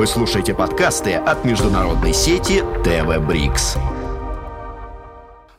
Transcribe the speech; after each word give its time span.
Вы 0.00 0.06
слушаете 0.06 0.54
подкасты 0.54 1.12
от 1.12 1.44
международной 1.44 2.14
сети 2.14 2.64
ТВ 2.84 3.18
Брикс. 3.18 3.76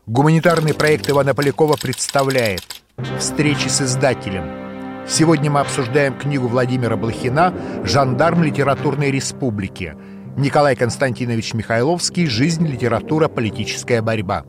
Гуманитарный 0.07 0.73
проект 0.73 1.07
Ивана 1.07 1.35
Полякова 1.35 1.75
представляет 1.79 2.81
«Встречи 3.19 3.67
с 3.67 3.83
издателем». 3.83 5.05
Сегодня 5.07 5.51
мы 5.51 5.59
обсуждаем 5.59 6.17
книгу 6.17 6.47
Владимира 6.47 6.97
Блохина 6.97 7.53
«Жандарм 7.83 8.41
литературной 8.41 9.11
республики». 9.11 9.95
Николай 10.35 10.75
Константинович 10.75 11.53
Михайловский 11.53 12.25
«Жизнь, 12.25 12.65
литература, 12.65 13.27
политическая 13.27 14.01
борьба». 14.01 14.45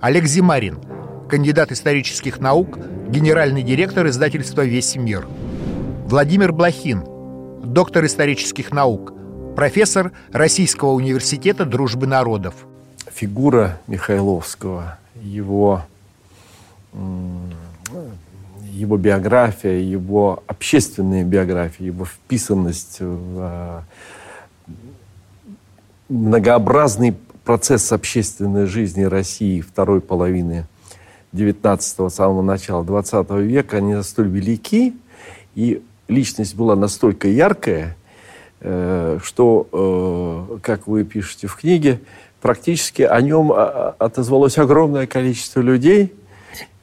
Олег 0.00 0.24
Зимарин, 0.24 0.80
кандидат 1.28 1.70
исторических 1.70 2.40
наук, 2.40 2.78
генеральный 3.10 3.62
директор 3.62 4.06
издательства 4.06 4.62
«Весь 4.62 4.96
мир». 4.96 5.28
Владимир 6.06 6.54
Блохин, 6.54 7.04
доктор 7.62 8.06
исторических 8.06 8.72
наук, 8.72 9.17
профессор 9.58 10.12
Российского 10.30 10.92
университета 10.92 11.64
дружбы 11.64 12.06
народов. 12.06 12.54
Фигура 13.12 13.80
Михайловского, 13.88 15.00
его, 15.20 15.82
его 18.62 18.96
биография, 18.96 19.80
его 19.80 20.44
общественная 20.46 21.24
биография, 21.24 21.86
его 21.86 22.04
вписанность 22.04 22.98
в 23.00 23.36
а, 23.40 23.82
многообразный 26.08 27.16
процесс 27.44 27.90
общественной 27.90 28.66
жизни 28.66 29.02
России 29.02 29.60
второй 29.60 30.00
половины 30.00 30.68
19-го, 31.32 32.10
самого 32.10 32.42
начала 32.42 32.84
20 32.84 33.28
века, 33.30 33.78
они 33.78 33.94
настолько 33.94 34.30
велики, 34.30 34.94
и 35.56 35.82
личность 36.06 36.54
была 36.54 36.76
настолько 36.76 37.26
яркая, 37.26 37.86
э, 37.86 38.07
что, 38.60 40.48
э, 40.52 40.58
как 40.62 40.86
вы 40.86 41.04
пишете 41.04 41.46
в 41.46 41.56
книге, 41.56 42.00
практически 42.40 43.02
о 43.02 43.20
нем 43.20 43.52
а, 43.52 43.56
а, 43.56 43.94
отозвалось 43.98 44.58
огромное 44.58 45.06
количество 45.06 45.60
людей, 45.60 46.12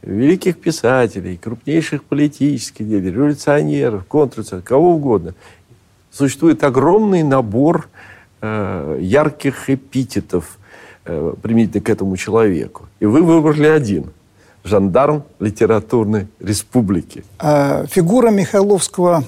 великих 0.01 0.59
писателей, 0.59 1.37
крупнейших 1.37 2.03
политических 2.03 2.87
деятелей, 2.87 3.13
революционеров, 3.13 4.05
контрреволюционеров, 4.05 4.67
кого 4.67 4.95
угодно. 4.95 5.33
Существует 6.11 6.63
огромный 6.63 7.23
набор 7.23 7.89
э, 8.41 8.99
ярких 9.01 9.69
эпитетов 9.69 10.57
применительно 11.03 11.83
к 11.83 11.89
этому 11.89 12.17
человеку. 12.17 12.87
И 12.99 13.05
вы 13.05 13.21
выбрали 13.21 13.67
один– 13.67 14.11
жандарм 14.65 15.23
литературной 15.39 16.27
республики. 16.39 17.23
А, 17.39 17.85
фигура 17.85 18.31
Михайловского 18.31 19.23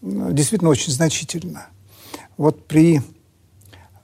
действительно 0.00 0.70
очень 0.70 0.92
значительна. 0.92 1.66
Вот 2.38 2.66
при 2.66 3.02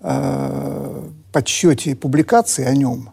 э, 0.01 1.09
подсчете 1.33 1.95
публикаций 1.95 2.67
о 2.67 2.75
нем, 2.75 3.11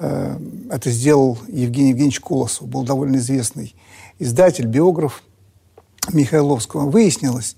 э, 0.00 0.36
это 0.70 0.90
сделал 0.90 1.38
Евгений 1.46 1.90
Евгеньевич 1.90 2.20
Колосов, 2.20 2.68
был 2.68 2.82
довольно 2.82 3.16
известный 3.16 3.74
издатель, 4.18 4.66
биограф 4.66 5.22
Михайловского, 6.12 6.90
выяснилось, 6.90 7.56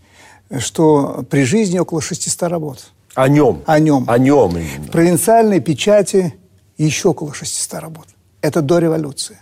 что 0.59 1.25
при 1.31 1.45
жизни 1.45 1.79
около 1.79 2.03
600 2.03 2.43
работ. 2.51 2.93
О 3.15 3.29
нем? 3.29 3.63
О 3.67 3.79
нем. 3.79 4.05
О 4.07 4.19
нем 4.19 4.51
именно. 4.57 4.87
В 4.87 4.91
провинциальной 4.91 5.61
печати 5.61 6.35
еще 6.77 7.09
около 7.09 7.33
600 7.33 7.81
работ. 7.81 8.09
Это 8.43 8.61
до 8.61 8.79
революции. 8.79 9.39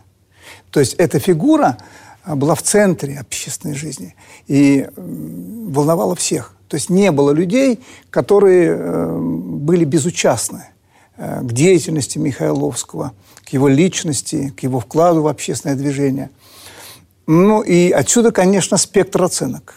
То 0.71 0.79
есть 0.79 0.95
эта 0.95 1.19
фигура 1.19 1.79
а, 2.23 2.37
была 2.37 2.55
в 2.55 2.63
центре 2.63 3.19
общественной 3.19 3.75
жизни 3.75 4.15
и 4.47 4.89
волновала 4.97 6.15
всех. 6.15 6.55
То 6.69 6.77
есть 6.77 6.91
не 6.91 7.11
было 7.11 7.31
людей, 7.31 7.81
которые 8.11 8.71
э, 8.71 9.19
были 9.19 9.85
безучастны 9.85 10.69
э, 11.17 11.41
к 11.43 11.53
деятельности 11.53 12.19
Михайловского, 12.19 13.13
к 13.45 13.49
его 13.51 13.69
личности, 13.69 14.53
к 14.57 14.63
его 14.63 14.81
вкладу 14.81 15.23
в 15.23 15.29
общественное 15.29 15.77
движение. 15.77 16.31
Ну 17.27 17.63
и 17.63 17.91
отсюда, 17.91 18.33
конечно, 18.33 18.77
спектр 18.77 19.23
оценок. 19.23 19.75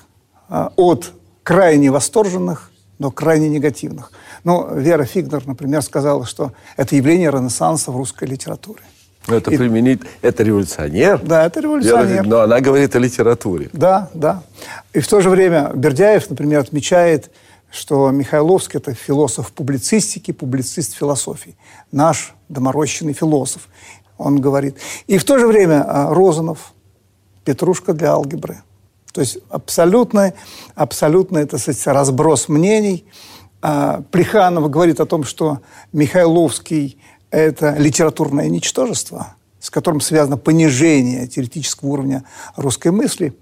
А, 0.49 0.73
от 0.75 1.13
крайне 1.43 1.91
восторженных 1.91 2.71
до 2.99 3.09
крайне 3.09 3.49
негативных. 3.49 4.11
Ну, 4.43 4.75
Вера 4.75 5.05
Фигнер, 5.05 5.47
например, 5.47 5.81
сказала, 5.81 6.25
что 6.25 6.51
это 6.77 6.95
явление 6.95 7.31
Ренессанса 7.31 7.91
в 7.91 7.97
русской 7.97 8.27
литературе. 8.27 8.81
Но 9.27 9.35
это 9.35 9.51
и... 9.51 9.57
применить, 9.57 10.01
это 10.21 10.43
революционер. 10.43 11.19
Да, 11.19 11.45
это 11.45 11.59
революционер. 11.59 12.25
Но 12.25 12.41
она 12.41 12.59
говорит 12.59 12.95
о 12.95 12.99
литературе. 12.99 13.69
Да, 13.71 14.09
да. 14.13 14.43
И 14.93 14.99
в 14.99 15.07
то 15.07 15.21
же 15.21 15.29
время 15.29 15.71
Бердяев, 15.75 16.29
например, 16.29 16.61
отмечает, 16.61 17.31
что 17.71 18.09
Михайловский– 18.09 18.79
это 18.79 18.93
философ 18.93 19.51
публицистики, 19.51 20.31
публицист 20.31 20.93
философии. 20.93 21.55
Наш 21.91 22.33
доморощенный 22.49 23.13
философ, 23.13 23.69
он 24.17 24.41
говорит. 24.41 24.77
И 25.07 25.17
в 25.17 25.23
то 25.23 25.37
же 25.37 25.47
время 25.47 25.85
а, 25.87 26.13
Розанов– 26.13 26.73
петрушка 27.45 27.93
для 27.93 28.11
алгебры. 28.11 28.61
То 29.13 29.21
есть 29.21 29.37
абсолютный, 29.49 30.33
абсолютный 30.75 31.43
это, 31.43 31.57
сказать, 31.57 31.85
разброс 31.87 32.49
мнений. 32.49 33.05
А, 33.61 34.03
Плеханов 34.11 34.69
говорит 34.69 34.99
о 34.99 35.05
том, 35.05 35.23
что 35.23 35.59
Михайловский– 35.93 36.97
это 37.31 37.75
литературное 37.77 38.49
ничтожество, 38.49 39.35
с 39.59 39.69
которым 39.69 40.01
связано 40.01 40.37
понижение 40.37 41.27
теоретического 41.27 41.89
уровня 41.89 42.23
русской 42.55 42.91
мысли. 42.91 43.33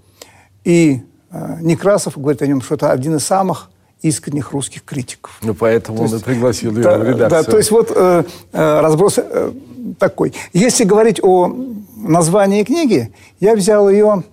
И 0.64 1.02
э, 1.32 1.58
Некрасов 1.62 2.18
говорит 2.18 2.42
о 2.42 2.48
нем, 2.48 2.62
что 2.62 2.76
это 2.76 2.92
один 2.92 3.16
из 3.16 3.26
самых 3.26 3.72
искренних 4.02 4.52
русских 4.52 4.84
критиков. 4.86 5.38
Ну, 5.42 5.54
поэтому 5.54 5.98
то 5.98 6.04
он 6.04 6.10
есть, 6.10 6.22
и 6.22 6.26
пригласил 6.26 6.72
его 6.72 6.84
да, 6.84 6.98
в 6.98 7.04
редакцию. 7.04 7.30
Да, 7.30 7.44
то 7.44 7.58
есть 7.58 7.72
вот 7.72 7.92
э, 7.94 8.24
э, 8.54 8.80
разброс 8.80 9.16
э, 9.18 9.52
такой. 9.98 10.34
Если 10.54 10.84
говорить 10.84 11.20
о 11.22 11.54
названии 11.96 12.64
книги, 12.64 13.14
я 13.40 13.56
взял 13.56 13.90
ее 13.90 14.24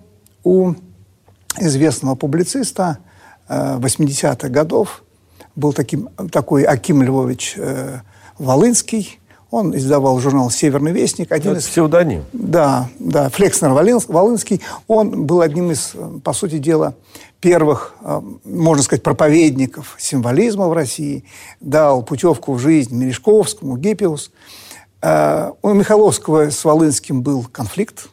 у 0.43 0.73
известного 1.59 2.15
публициста 2.15 2.99
э, 3.49 3.77
80-х 3.79 4.47
годов. 4.49 5.03
Был 5.55 5.73
таким, 5.73 6.09
такой 6.31 6.63
Аким 6.63 7.01
Львович 7.01 7.55
э, 7.57 7.99
Волынский, 8.37 9.19
он 9.49 9.75
издавал 9.75 10.19
журнал 10.19 10.49
«Северный 10.49 10.91
вестник». 10.91 11.31
Один 11.31 11.51
Это 11.51 11.61
из... 11.61 11.67
псевдоним. 11.67 12.25
Да, 12.33 12.89
да. 12.99 13.29
Флекснер 13.29 13.71
Волынский. 13.71 14.61
Он 14.87 15.25
был 15.25 15.41
одним 15.41 15.71
из, 15.71 15.93
по 16.23 16.33
сути 16.33 16.57
дела, 16.57 16.95
первых, 17.39 17.95
э, 18.01 18.21
можно 18.43 18.83
сказать, 18.83 19.03
проповедников 19.03 19.95
символизма 19.97 20.67
в 20.67 20.73
России. 20.73 21.23
Дал 21.61 22.03
путевку 22.03 22.53
в 22.53 22.59
жизнь 22.59 22.95
Мережковскому, 22.95 23.77
Гиппиус. 23.77 24.31
Э, 25.01 25.51
у 25.61 25.73
Михайловского 25.73 26.49
с 26.49 26.65
Волынским 26.65 27.21
был 27.21 27.45
конфликт. 27.49 28.09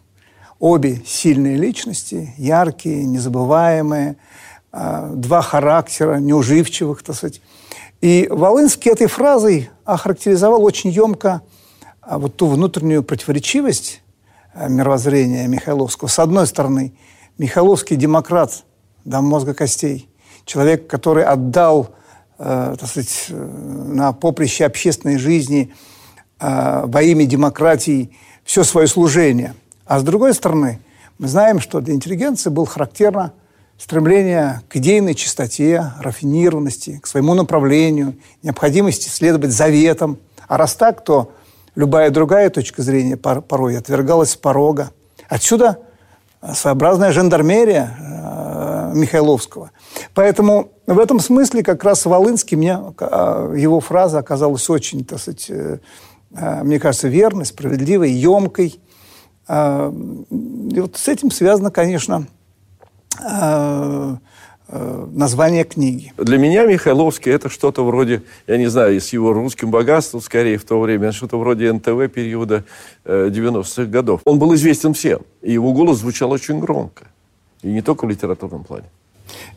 Обе 0.61 1.03
сильные 1.05 1.57
личности, 1.57 2.33
яркие, 2.39 3.05
незабываемые, 3.05 4.17
э, 4.73 5.11
два 5.15 5.43
характера, 5.43 6.17
неуживчивых, 6.19 7.03
так 7.03 7.17
сказать. 7.17 7.41
И 8.05 8.29
Волынский 8.31 8.91
этой 8.91 9.07
фразой 9.07 9.71
охарактеризовал 9.87 10.63
очень 10.63 10.91
емко 10.91 11.41
а, 12.03 12.19
вот 12.19 12.37
ту 12.37 12.49
внутреннюю 12.49 13.03
противоречивость 13.03 14.03
а, 14.53 14.69
мировоззрения 14.69 15.47
Михайловского. 15.49 16.09
С 16.09 16.19
одной 16.19 16.47
стороны, 16.47 16.93
Михайловский 17.39 17.97
демократ 17.97 18.65
до 19.07 19.23
мозга 19.23 19.55
костей, 19.55 20.11
человек, 20.45 20.87
который 20.87 21.25
отдал 21.25 21.95
э, 22.39 22.77
так 22.79 22.91
сказать, 22.91 23.25
э, 23.31 23.35
на 23.35 24.13
поприще 24.13 24.67
общественной 24.67 25.17
жизни 25.17 25.73
э, 26.41 26.83
во 26.85 27.01
имя 27.01 27.25
демократии 27.25 28.11
все 28.45 28.65
свое 28.65 28.87
служение. 28.87 29.55
А 29.87 29.99
с 29.99 30.03
другой 30.03 30.35
стороны, 30.35 30.79
мы 31.17 31.27
знаем, 31.27 31.59
что 31.59 31.81
для 31.81 31.95
интеллигенции 31.95 32.51
был 32.51 32.67
характерно 32.67 33.33
стремление 33.85 34.63
к 34.71 34.77
идейной 34.77 35.15
чистоте, 35.15 35.93
рафинированности, 36.01 37.01
к 37.03 37.07
своему 37.07 37.35
направлению, 37.35 38.17
необходимости 38.43 39.11
следовать 39.11 39.51
заветам. 39.51 40.17
А 40.49 40.57
раз 40.57 40.75
так, 40.75 41.05
то 41.05 41.33
любая 41.75 42.09
другая 42.09 42.49
точка 42.49 42.81
зрения 42.81 43.19
порой 43.19 43.77
отвергалась 43.77 44.31
с 44.31 44.37
порога. 44.37 44.91
Отсюда 45.29 45.81
своеобразная 46.55 47.13
жандармерия 47.13 47.95
э, 48.01 48.93
Михайловского. 48.95 49.71
Поэтому 50.15 50.71
в 50.87 50.99
этом 50.99 51.21
смысле 51.21 51.63
как 51.63 51.85
раз 51.85 52.07
Волынский, 52.07 52.57
мне 52.57 52.81
э, 52.99 53.55
его 53.59 53.81
фраза 53.81 54.19
оказалась 54.19 54.71
очень, 54.71 55.05
так 55.05 55.19
сказать, 55.19 55.51
э, 55.51 55.79
мне 56.63 56.81
кажется, 56.81 57.09
верной, 57.09 57.45
справедливой, 57.45 58.13
емкой. 58.13 58.81
И 59.47 60.81
вот 60.81 60.97
с 60.97 61.07
этим 61.07 61.31
связано, 61.31 61.71
конечно, 61.71 62.27
Э, 62.27 62.27
э, 62.27 62.44
название 64.69 65.65
книги. 65.65 66.13
Для 66.17 66.39
меня 66.39 66.67
Михайловский 66.67 67.31
это 67.31 67.49
что-то 67.49 67.85
вроде, 67.85 68.23
я 68.47 68.57
не 68.57 68.67
знаю, 68.67 69.01
с 69.01 69.13
его 69.13 69.33
русским 69.33 69.71
богатством, 69.71 70.21
скорее 70.21 70.59
в 70.59 70.65
то 70.65 70.81
время, 70.81 71.13
что-то 71.13 71.39
вроде 71.39 71.73
НТВ 71.73 72.13
периода 72.13 72.65
90-х 73.05 73.83
э, 73.83 73.87
годов. 73.87 74.23
Он 74.25 74.39
был 74.39 74.55
известен 74.55 74.95
всем, 74.95 75.21
и 75.43 75.53
его 75.53 75.73
голос 75.73 75.99
звучал 75.99 76.31
очень 76.33 76.61
громко. 76.61 77.05
И 77.63 77.69
не 77.69 77.83
только 77.83 78.07
в 78.07 78.11
литературном 78.11 78.65
плане. 78.65 78.87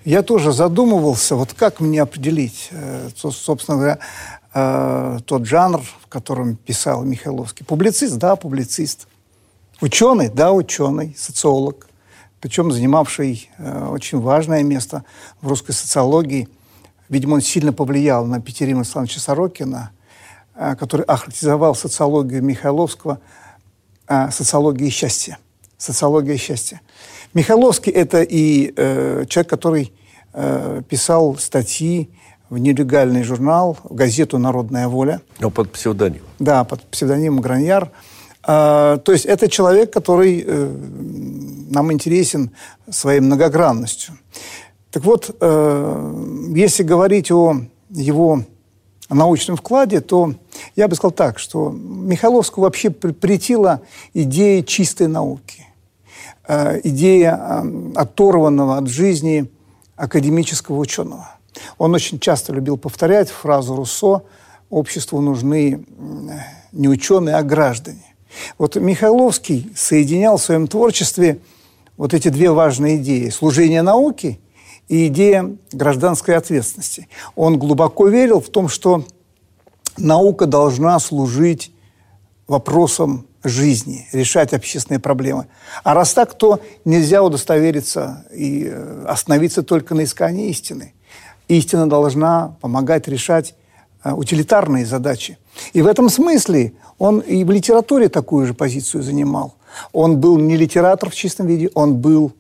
Я 0.06 0.24
тоже 0.24 0.52
задумывался, 0.52 1.36
вот 1.36 1.54
как 1.54 1.80
мне 1.80 2.02
определить, 2.02 2.70
э, 2.72 3.10
собственно 3.16 3.78
говоря, 3.78 4.00
э, 4.54 5.20
тот 5.26 5.46
жанр, 5.46 5.82
в 5.82 6.08
котором 6.08 6.56
писал 6.56 7.04
Михайловский. 7.04 7.66
Публицист, 7.66 8.18
да, 8.18 8.36
публицист. 8.36 9.08
Ученый, 9.82 10.30
да, 10.30 10.52
ученый, 10.54 11.16
социолог. 11.18 11.87
Причем 12.40 12.72
занимавший 12.72 13.50
э, 13.58 13.88
очень 13.88 14.20
важное 14.20 14.64
место 14.64 15.04
в 15.42 15.48
русской 15.48 15.72
социологии. 15.72 16.48
Видимо, 17.10 17.36
он 17.36 17.42
сильно 17.42 17.74
повлиял 17.74 18.26
на 18.26 18.42
Петерима 18.42 18.82
Александровича 18.82 19.20
Сорокина, 19.20 19.92
который 20.54 21.06
охарактеризовал 21.06 21.74
социологию 21.74 22.44
Михайловского 22.44 23.20
социологией 24.32 24.90
счастья. 24.90 25.38
Социология 25.78 26.38
счастья. 26.38 26.82
Михайловский– 27.34 27.92
это 27.94 28.24
и 28.24 28.74
э, 28.76 29.26
человек, 29.30 29.50
который 29.50 29.94
э, 30.34 30.82
писал 30.90 31.38
статьи 31.38 32.10
в 32.50 32.58
нелегальный 32.58 33.24
журнал, 33.24 33.78
в 33.84 33.94
газету 33.94 34.38
«Народная 34.38 34.88
воля». 34.88 35.22
Но 35.40 35.50
под 35.50 35.72
псевдонимом. 35.72 36.28
Да, 36.40 36.64
под 36.64 36.82
псевдонимом 36.84 37.42
Граньяр. 37.42 37.92
Э, 38.48 38.98
то 39.04 39.12
есть 39.12 39.26
это 39.26 39.50
человек, 39.50 39.92
который 39.92 40.44
э, 40.46 40.76
нам 41.70 41.92
интересен 41.92 42.52
своей 42.90 43.20
многогранностью. 43.20 44.18
Так 44.90 45.04
вот, 45.04 45.36
э, 45.40 46.52
если 46.56 46.84
говорить 46.84 47.30
о 47.32 47.62
его 47.90 48.44
научном 49.10 49.58
вкладе, 49.58 50.02
то 50.02 50.34
я 50.76 50.88
бы 50.88 50.96
сказал 50.96 51.12
так, 51.12 51.40
что 51.40 51.70
Михайловскому 51.72 52.64
вообще 52.64 52.90
претила 52.90 53.82
идея 54.14 54.64
чистой 54.64 55.08
науки. 55.08 55.66
Э, 56.48 56.80
идея 56.84 57.64
оторванного 57.96 58.78
от 58.78 58.88
жизни 58.88 59.52
академического 59.98 60.78
ученого. 60.78 61.30
Он 61.78 61.94
очень 61.94 62.20
часто 62.20 62.54
любил 62.54 62.78
повторять 62.78 63.30
фразу 63.30 63.76
Руссо 63.76 64.24
«Обществу 64.70 65.22
нужны 65.22 65.86
не 66.72 66.88
ученые, 66.88 67.36
а 67.36 67.44
граждане». 67.44 68.17
Вот 68.58 68.76
Михайловский 68.76 69.72
соединял 69.76 70.38
в 70.38 70.44
своем 70.44 70.68
творчестве 70.68 71.40
вот 71.98 72.14
эти 72.14 72.30
две 72.30 72.52
важные 72.52 72.98
идеи– 72.98 73.30
служение 73.32 73.82
науке 73.82 74.40
и 74.88 75.08
идея 75.08 75.56
гражданской 75.72 76.36
ответственности. 76.36 77.08
Он 77.36 77.58
глубоко 77.58 78.08
верил 78.08 78.40
в 78.40 78.50
том, 78.50 78.70
что 78.70 79.04
наука 79.98 80.46
должна 80.46 81.00
служить 81.00 81.72
вопросам 82.48 83.28
жизни, 83.44 84.08
решать 84.12 84.54
общественные 84.54 85.00
проблемы. 85.00 85.48
А 85.84 85.94
раз 85.94 86.14
так, 86.14 86.34
то 86.38 86.62
нельзя 86.86 87.24
удостовериться 87.24 88.26
и 88.34 88.68
э, 88.70 89.06
остановиться 89.08 89.64
только 89.64 89.96
на 89.96 90.04
искании 90.04 90.50
истины. 90.50 90.94
Истина 91.48 91.90
должна 91.90 92.56
помогать 92.62 93.08
решать 93.08 93.56
э, 94.04 94.12
утилитарные 94.12 94.86
задачи. 94.86 95.38
И 95.74 95.82
в 95.82 95.88
этом 95.88 96.10
смысле 96.10 96.74
он 96.98 97.20
и 97.20 97.44
в 97.44 97.52
литературе 97.52 98.10
такую 98.10 98.48
же 98.48 98.54
позицию 98.54 99.04
занимал. 99.04 99.56
Он 99.94 100.18
был 100.18 100.38
не 100.38 100.58
литератор 100.58 101.10
в 101.10 101.16
чистом 101.16 101.48
виде, 101.48 101.70
он 101.74 101.98
был 101.98 102.34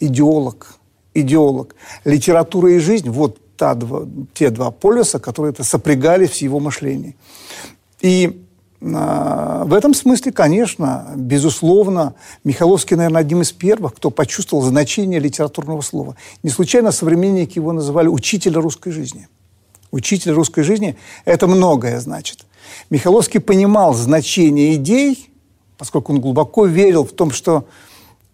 идеолог. 0.00 0.74
Идеолог. 1.14 1.74
Литература 2.04 2.72
и 2.72 2.78
жизнь– 2.78 3.08
вот 3.10 3.38
та 3.56 3.74
два, 3.74 4.06
те 4.34 4.50
два 4.50 4.70
полюса, 4.70 5.18
которые 5.18 5.52
это 5.52 5.64
сопрягались 5.64 6.38
в 6.38 6.42
его 6.42 6.60
мышлении. 6.60 7.16
И 8.00 8.40
в 8.80 9.72
этом 9.72 9.94
смысле, 9.94 10.32
конечно, 10.32 11.12
безусловно, 11.16 12.14
Михайловский, 12.42 12.96
наверное, 12.96 13.22
одним 13.22 13.40
из 13.40 13.50
первых, 13.50 13.94
кто 13.94 14.10
почувствовал 14.10 14.62
значение 14.62 15.18
литературного 15.20 15.80
слова. 15.80 16.16
Не 16.42 16.50
случайно 16.50 16.92
современники 16.92 17.56
его 17.56 17.72
называли 17.72 18.08
«учитель 18.08 18.54
русской 18.54 18.90
жизни». 18.90 19.28
Учитель 19.90 20.32
русской 20.32 20.64
жизни– 20.64 20.98
это 21.24 21.46
многое 21.46 21.98
значит. 22.00 22.44
Михайловский 22.90 23.40
понимал 23.40 23.94
значение 23.94 24.74
идей, 24.74 25.30
поскольку 25.78 26.12
он 26.12 26.20
глубоко 26.20 26.66
верил 26.66 27.04
в 27.04 27.12
том, 27.12 27.30
что 27.30 27.66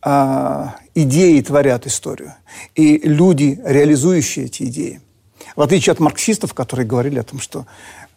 э, 0.04 0.66
идеи 0.94 1.40
творят 1.40 1.86
историю, 1.86 2.34
и 2.74 2.98
люди, 2.98 3.60
реализующие 3.64 4.46
эти 4.46 4.64
идеи. 4.64 5.00
В 5.56 5.62
отличие 5.62 5.92
от 5.92 6.00
марксистов, 6.00 6.54
которые 6.54 6.86
говорили 6.86 7.18
о 7.18 7.24
том, 7.24 7.40
что 7.40 7.66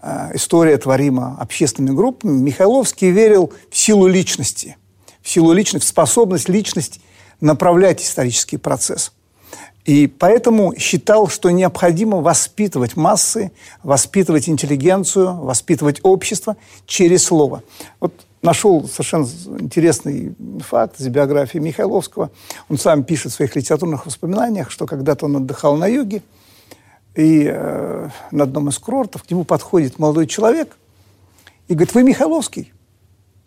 Э, 0.03 0.31
история 0.33 0.77
творима 0.77 1.37
общественными 1.39 1.95
группами, 1.95 2.37
Михайловский 2.37 3.09
верил 3.09 3.53
в 3.71 3.77
силу 3.77 4.05
личности, 4.05 4.75
в 5.21 5.29
силу 5.29 5.53
личности, 5.53 5.85
в 5.85 5.89
способность 5.89 6.49
личность 6.49 6.99
направлять 7.39 8.01
исторический 8.01 8.57
процесс. 8.57 9.13
И 9.85 10.07
поэтому 10.07 10.73
считал, 10.77 11.27
что 11.27 11.49
необходимо 11.49 12.21
воспитывать 12.21 12.95
массы, 12.95 13.51
воспитывать 13.83 14.47
интеллигенцию, 14.47 15.35
воспитывать 15.35 15.99
общество 16.03 16.55
через 16.85 17.23
слово. 17.23 17.63
Вот 17.99 18.13
нашел 18.41 18.87
совершенно 18.87 19.27
интересный 19.59 20.35
факт 20.59 20.99
из 20.99 21.07
биографии 21.07 21.57
Михайловского. 21.57 22.31
Он 22.69 22.77
сам 22.77 23.03
пишет 23.03 23.33
в 23.33 23.35
своих 23.35 23.55
литературных 23.55 24.05
воспоминаниях, 24.05 24.71
что 24.71 24.85
когда-то 24.85 25.25
он 25.25 25.37
отдыхал 25.37 25.75
на 25.75 25.87
юге, 25.87 26.21
и 27.15 27.45
э, 27.45 28.09
на 28.31 28.43
одном 28.43 28.69
из 28.69 28.79
курортов 28.79 29.23
к 29.23 29.29
нему 29.29 29.43
подходит 29.43 29.99
молодой 29.99 30.27
человек 30.27 30.77
и 31.67 31.73
говорит, 31.73 31.93
вы 31.93 32.03
Михайловский? 32.03 32.73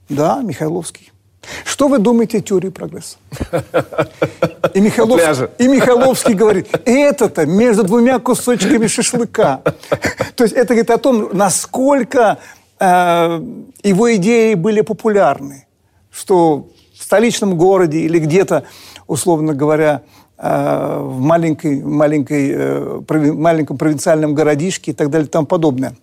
Да, 0.08 0.40
Михайловский. 0.40 1.12
Что 1.64 1.88
вы 1.88 1.98
думаете 1.98 2.38
о 2.38 2.40
теории 2.40 2.70
прогресса? 2.70 3.16
И 4.74 4.80
Михайловский, 4.80 5.46
и 5.58 5.68
Михайловский 5.68 6.34
говорит, 6.34 6.68
это-то 6.84 7.46
между 7.46 7.84
двумя 7.84 8.18
кусочками 8.18 8.86
шашлыка. 8.88 9.62
То 10.34 10.44
есть 10.44 10.54
это 10.54 10.74
говорит 10.74 10.90
о 10.90 10.98
том, 10.98 11.30
насколько 11.32 12.38
э, 12.78 13.40
его 13.82 14.14
идеи 14.16 14.54
были 14.54 14.80
популярны. 14.80 15.66
Что 16.10 16.68
в 16.98 17.02
столичном 17.02 17.56
городе 17.56 17.98
или 17.98 18.18
где-то, 18.18 18.64
условно 19.06 19.54
говоря, 19.54 20.02
Э, 20.38 20.98
в 21.00 21.18
маленькой, 21.18 21.82
маленькой, 21.82 22.50
э, 22.52 23.32
маленьком 23.32 23.78
провинциальном 23.78 24.34
городишке 24.34 24.90
и 24.90 24.94
так 24.94 25.08
далее 25.08 25.26
и 25.26 25.30
тому 25.30 25.46
подобное. 25.46 25.94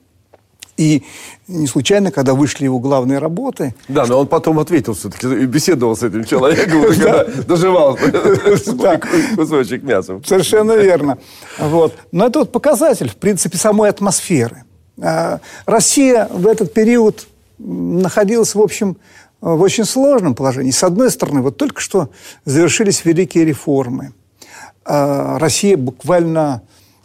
И 0.83 1.03
не 1.47 1.67
случайно, 1.67 2.11
когда 2.11 2.33
вышли 2.33 2.65
его 2.65 2.79
главные 2.79 3.19
работы... 3.19 3.73
Да, 3.87 4.05
но 4.05 4.19
он 4.19 4.27
потом 4.27 4.59
ответил 4.59 4.93
все-таки, 4.93 5.27
беседовал 5.45 5.95
с 5.95 6.03
этим 6.03 6.25
человеком, 6.25 6.83
когда 6.83 7.23
доживал 7.47 7.95
кусочек 9.35 9.83
мяса. 9.83 10.21
Совершенно 10.25 10.73
верно. 10.73 11.17
Вот. 11.57 11.93
Но 12.11 12.27
это 12.27 12.39
вот 12.39 12.51
показатель, 12.51 13.09
в 13.09 13.15
принципе, 13.15 13.57
самой 13.57 13.89
атмосферы. 13.89 14.63
Э, 14.97 15.39
Россия 15.65 16.27
в 16.31 16.47
этот 16.47 16.73
период 16.73 17.27
находилась, 17.57 18.55
в 18.55 18.61
общем, 18.61 18.97
в 19.39 19.61
очень 19.61 19.85
сложном 19.85 20.35
положении. 20.35 20.71
С 20.71 20.83
одной 20.83 21.11
стороны, 21.11 21.41
вот 21.41 21.57
только 21.57 21.79
что 21.81 22.09
завершились 22.45 23.05
великие 23.05 23.45
реформы– 23.45 24.13
а, 24.85 25.39
Россия 25.39 25.77
буквально 25.77 26.61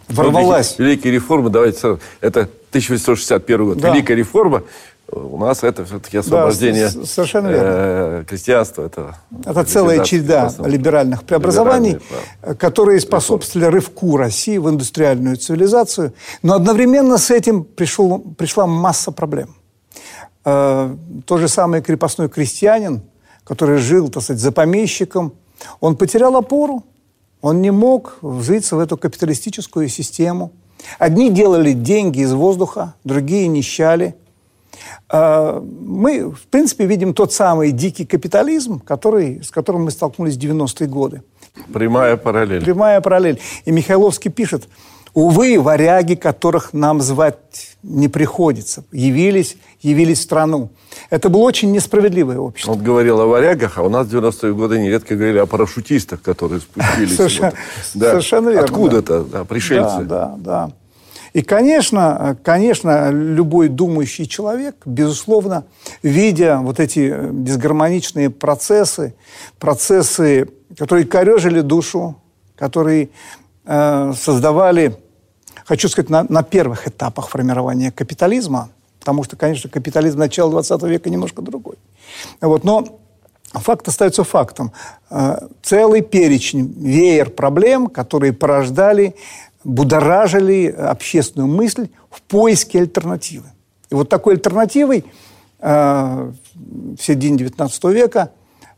ворвалась. 0.09 0.79
Великие, 0.79 0.87
великие 0.87 1.13
реформы, 1.15 1.51
давайте 1.51 1.79
сразу, 1.79 2.01
это 2.21 2.41
1861 2.41 3.65
год. 3.65 3.79
Да. 3.79 3.93
Великая 3.93 4.15
реформа 4.15 4.63
у 5.11 5.39
нас 5.39 5.65
это 5.65 5.85
все-таки 5.85 6.19
освобождение 6.19 6.91
да, 6.91 7.05
совершенно 7.05 7.49
верно. 7.49 7.67
Э, 7.67 8.25
крестьянства. 8.29 8.85
Это, 8.85 9.17
это 9.45 9.65
целая 9.65 10.05
череда 10.05 10.53
либеральных 10.65 11.25
преобразований, 11.25 11.99
да. 12.43 12.55
которые 12.55 13.01
способствовали 13.01 13.67
рывку 13.67 14.17
России 14.17 14.59
в 14.59 14.69
индустриальную 14.69 15.37
цивилизацию. 15.37 16.13
Но 16.43 16.55
одновременно 16.55 17.17
с 17.17 17.31
этим 17.31 17.65
пришел, 17.65 18.19
пришла 18.19 18.67
масса 18.67 19.11
проблем. 19.11 19.55
Э, 20.45 20.95
тот 21.25 21.41
же 21.41 21.49
самый 21.49 21.81
крепостной 21.81 22.29
крестьянин, 22.29 23.01
который 23.45 23.79
жил, 23.79 24.09
так 24.11 24.23
сказать, 24.23 24.43
за 24.43 24.53
помещиком, 24.53 25.33
он 25.81 25.97
потерял 25.97 26.37
опору, 26.37 26.85
он 27.41 27.63
не 27.63 27.71
мог 27.71 28.19
вжиться 28.23 28.77
в 28.77 28.81
эту 28.81 28.97
капиталистическую 28.97 29.89
систему. 29.89 30.53
Одни 30.99 31.31
делали 31.31 31.73
деньги 31.73 32.21
из 32.21 32.33
воздуха, 32.33 32.95
другие 33.05 33.49
нищали. 33.49 34.15
А, 35.09 35.61
мы, 35.61 36.31
в 36.31 36.47
принципе, 36.49 36.87
видим 36.87 37.15
тот 37.15 37.33
самый 37.33 37.73
дикий 37.73 38.05
капитализм, 38.05 38.81
который, 38.81 39.43
с 39.43 39.51
которым 39.51 39.85
мы 39.85 39.91
столкнулись 39.91 40.37
в 40.37 40.41
90-е 40.41 40.89
годы. 40.89 41.23
Прямая 41.73 42.17
параллель. 42.17 42.63
Прямая 42.63 43.01
параллель. 43.01 43.41
И 43.65 43.73
Михайловский 43.73 44.31
пишет, 44.31 44.69
Увы, 45.15 45.61
варяги, 45.61 46.15
которых 46.15 46.73
нам 46.73 47.01
звать 47.01 47.77
не 47.83 48.09
приходится, 48.09 48.85
явились, 48.93 49.57
явились 49.81 50.19
в 50.19 50.23
страну. 50.23 50.71
Это 51.11 51.29
было 51.29 51.43
очень 51.43 51.73
несправедливое 51.73 52.39
общество. 52.39 52.73
Он 52.73 52.83
говорил 52.83 53.21
о 53.21 53.27
варягах, 53.27 53.79
а 53.79 53.83
у 53.83 53.89
нас 53.89 54.07
в 54.07 54.15
90-е 54.15 54.55
годы 54.55 54.79
нередко 54.79 55.17
говорили 55.17 55.39
о 55.39 55.47
парашютистах, 55.47 56.23
которые 56.23 56.61
спустились. 56.61 57.17
Совершенно, 57.17 57.53
да. 57.95 58.11
совершенно 58.11 58.49
верно. 58.51 58.65
Откуда-то, 58.65 59.25
да, 59.25 59.45
пришельцы. 59.45 60.05
Да, 60.05 60.05
да, 60.05 60.37
да. 60.39 60.73
И, 61.33 61.43
конечно, 61.43 62.37
конечно, 62.43 63.11
любой 63.11 63.69
думающий 63.69 64.27
человек, 64.27 64.77
безусловно, 64.85 65.65
видя 66.03 66.59
вот 66.63 66.81
эти 66.81 67.15
дисгармоничные 67.31 68.31
процессы, 68.31 69.15
процессы, 69.59 70.49
которые 70.77 71.07
корежили 71.07 71.61
душу, 71.61 72.17
которые 72.57 73.11
создавали, 73.69 74.97
хочу 75.67 75.89
сказать, 75.89 76.09
на, 76.09 76.25
на 76.29 76.43
первых 76.43 76.89
этапах 76.89 77.29
формирования 77.29 77.91
капитализма, 77.91 78.71
потому 78.99 79.25
что, 79.25 79.37
конечно, 79.37 79.69
капитализм 79.69 80.19
начала 80.19 80.51
20 80.51 80.83
века 80.85 81.11
немножко 81.11 81.43
другой. 81.43 81.77
Вот, 82.41 82.65
но 82.65 83.01
факт 83.53 83.89
остается 83.89 84.25
фактом. 84.25 84.73
Э, 85.11 85.39
целый 85.63 86.03
перечень, 86.03 86.75
веер 86.79 87.31
проблем, 87.31 87.89
которые 87.89 88.33
порождали, 88.33 89.15
будоражили 89.65 90.67
общественную 90.67 91.49
мысль 91.49 91.89
в 92.11 92.23
поиске 92.23 92.81
альтернативы. 92.81 93.47
И 93.91 93.95
вот 93.95 94.09
такой 94.09 94.35
альтернативой 94.35 95.05
э, 95.61 96.33
в 96.55 97.03
середине 97.03 97.45
XIX 97.45 97.93
века 97.93 98.31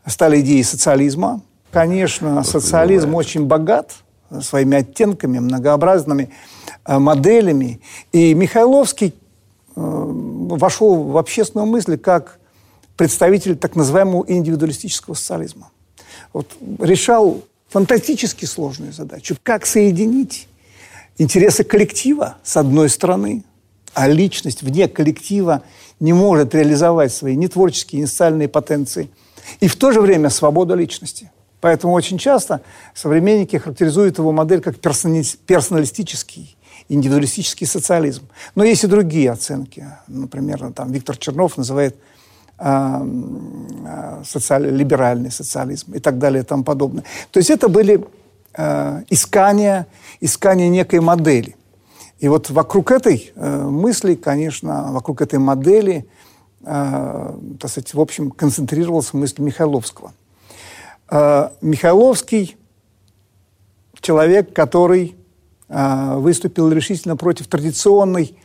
стали 0.05 0.41
идеи 0.41 0.61
социализма. 0.61 1.41
Конечно, 1.71 2.43
социализм 2.43 3.15
очень 3.15 3.45
богат 3.45 3.95
своими 4.41 4.77
оттенками, 4.77 5.39
многообразными 5.39 6.29
э, 6.85 6.99
моделями. 6.99 7.81
И 8.11 8.33
Михайловский 8.33 9.13
вошел 9.75 11.03
в 11.03 11.17
общественную 11.17 11.65
мысль 11.65 11.97
как 11.97 12.39
представитель 12.97 13.55
так 13.55 13.75
называемого 13.75 14.25
индивидуалистического 14.27 15.13
социализма. 15.13 15.71
Вот, 16.33 16.47
решал 16.79 17.41
фантастически 17.69 18.45
сложную 18.45 18.93
задачу. 18.93 19.37
Как 19.41 19.65
соединить 19.65 20.47
интересы 21.17 21.63
коллектива 21.63 22.37
с 22.43 22.57
одной 22.57 22.89
стороны, 22.89 23.43
а 23.93 24.07
личность 24.07 24.61
вне 24.61 24.87
коллектива 24.87 25.63
не 25.99 26.13
может 26.13 26.53
реализовать 26.55 27.13
свои 27.13 27.35
ни 27.35 27.47
творческие, 27.47 28.01
ни 28.01 28.05
социальные 28.05 28.47
потенции, 28.47 29.09
и 29.59 29.67
в 29.67 29.75
то 29.75 29.91
же 29.91 30.01
время 30.01 30.29
свободу 30.29 30.75
личности. 30.75 31.31
Поэтому 31.61 31.93
очень 31.93 32.17
часто 32.17 32.61
современники 32.95 33.55
характеризуют 33.55 34.17
его 34.17 34.31
модель 34.31 34.61
как 34.61 34.77
персоналистический, 34.79 36.57
индивидуалистический 36.89 37.67
социализм. 37.67 38.23
Но 38.55 38.63
есть 38.63 38.83
и 38.83 38.87
другие 38.87 39.31
оценки. 39.31 39.85
Например, 40.07 40.73
там 40.73 40.91
Виктор 40.91 41.15
Чернов 41.15 41.57
называет 41.57 41.95
э, 42.57 44.21
социаль, 44.25 44.67
либеральный 44.67 45.31
социализм 45.31 45.93
и 45.93 45.99
так 45.99 46.17
далее 46.17 46.41
и 46.41 46.45
тому 46.45 46.63
подобное. 46.63 47.03
То 47.29 47.37
есть 47.37 47.51
это 47.51 47.69
были 47.69 48.03
э, 48.57 49.03
искания, 49.09 49.85
искания 50.19 50.67
некой 50.67 50.99
модели. 50.99 51.55
И 52.19 52.27
вот 52.27 52.49
вокруг 52.49 52.91
этой 52.91 53.31
э, 53.35 53.67
мысли, 53.67 54.15
конечно, 54.15 54.91
вокруг 54.91 55.21
этой 55.21 55.37
модели, 55.37 56.07
э, 56.63 57.39
так 57.59 57.69
сказать, 57.69 57.93
в 57.93 58.01
общем, 58.01 58.31
концентрировался 58.31 59.15
мысль 59.15 59.41
Михайловского. 59.43 60.13
Э, 61.11 61.49
Михайловский 61.61 62.55
человек, 63.99 64.53
который 64.53 65.15
э, 65.67 66.15
выступил 66.15 66.71
решительно 66.71 67.17
против 67.17 67.47
традиционной 67.47 68.37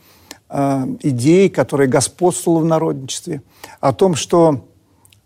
э, 0.49 0.87
идеи, 1.03 1.47
которая 1.47 1.87
господствовала 1.87 2.61
в 2.61 2.65
народничестве, 2.65 3.43
о 3.81 3.93
том, 3.93 4.15
что 4.15 4.67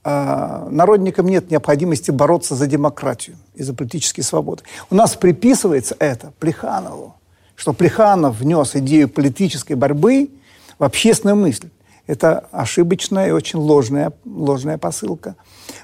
народникам 0.03 1.27
нет 1.27 1.51
необходимости 1.51 2.11
бороться 2.11 2.55
за 2.55 2.67
демократию 2.67 3.37
и 3.55 3.63
за 3.63 3.75
политические 3.75 4.25
свободы. 4.25 4.63
У 4.89 4.95
нас 4.95 5.15
приписывается 5.15 5.95
это 5.99 6.33
Плеханову, 6.39 7.17
что 7.55 7.75
Плеханов 7.75 8.39
внес 8.39 8.75
идею 8.77 9.11
политической 9.11 9.75
борьбы 9.75 10.31
в 10.79 10.85
общественную 10.85 11.37
мысль. 11.37 11.69
Это 12.11 12.49
ошибочная 12.51 13.29
и 13.29 13.31
очень 13.31 13.61
ложная, 13.61 14.13
ложная 14.25 14.79
посылка. 14.79 15.37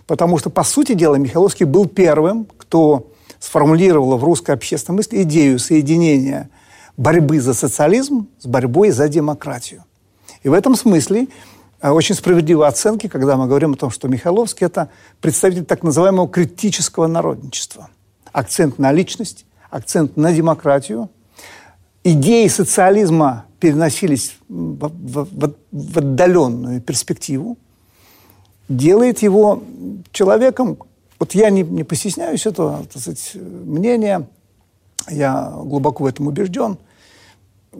Потому 0.08 0.38
что, 0.38 0.50
по 0.50 0.64
сути 0.64 0.94
дела, 0.94 1.14
Михайловский 1.14 1.64
был 1.64 1.86
первым, 1.86 2.48
кто 2.58 3.12
сформулировал 3.38 4.18
в 4.18 4.24
русской 4.24 4.50
общественной 4.50 4.96
мысли 4.96 5.22
идею 5.22 5.60
соединения 5.60 6.50
борьбы 6.96 7.40
за 7.40 7.54
социализм 7.54 8.26
с 8.40 8.46
борьбой 8.46 8.90
за 8.90 9.08
демократию. 9.08 9.84
И 10.42 10.48
в 10.48 10.52
этом 10.52 10.74
смысле 10.74 11.28
э, 11.80 11.90
очень 11.90 12.16
справедливы 12.16 12.66
оценки, 12.66 13.06
когда 13.06 13.36
мы 13.36 13.46
говорим 13.46 13.74
о 13.74 13.76
том, 13.76 13.92
что 13.92 14.08
Михайловский– 14.08 14.66
это 14.66 14.88
представитель 15.20 15.64
так 15.64 15.84
называемого 15.84 16.28
критического 16.28 17.06
народничества. 17.06 17.88
Акцент 18.32 18.80
на 18.80 18.90
личность, 18.90 19.46
акцент 19.70 20.16
на 20.16 20.32
демократию. 20.32 21.08
Идеи 22.02 22.48
социализма 22.48 23.45
переносились 23.58 24.36
в, 24.48 24.88
в, 24.88 25.54
в, 25.70 25.98
отдаленную 25.98 26.80
перспективу, 26.80 27.56
делает 28.68 29.20
его 29.20 29.62
человеком, 30.12 30.78
вот 31.18 31.34
я 31.34 31.50
не, 31.50 31.62
не 31.62 31.84
постесняюсь 31.84 32.46
этого 32.46 32.84
так 32.92 33.00
сказать, 33.00 33.32
мнения, 33.34 34.28
я 35.08 35.52
глубоко 35.64 36.04
в 36.04 36.06
этом 36.06 36.26
убежден, 36.26 36.78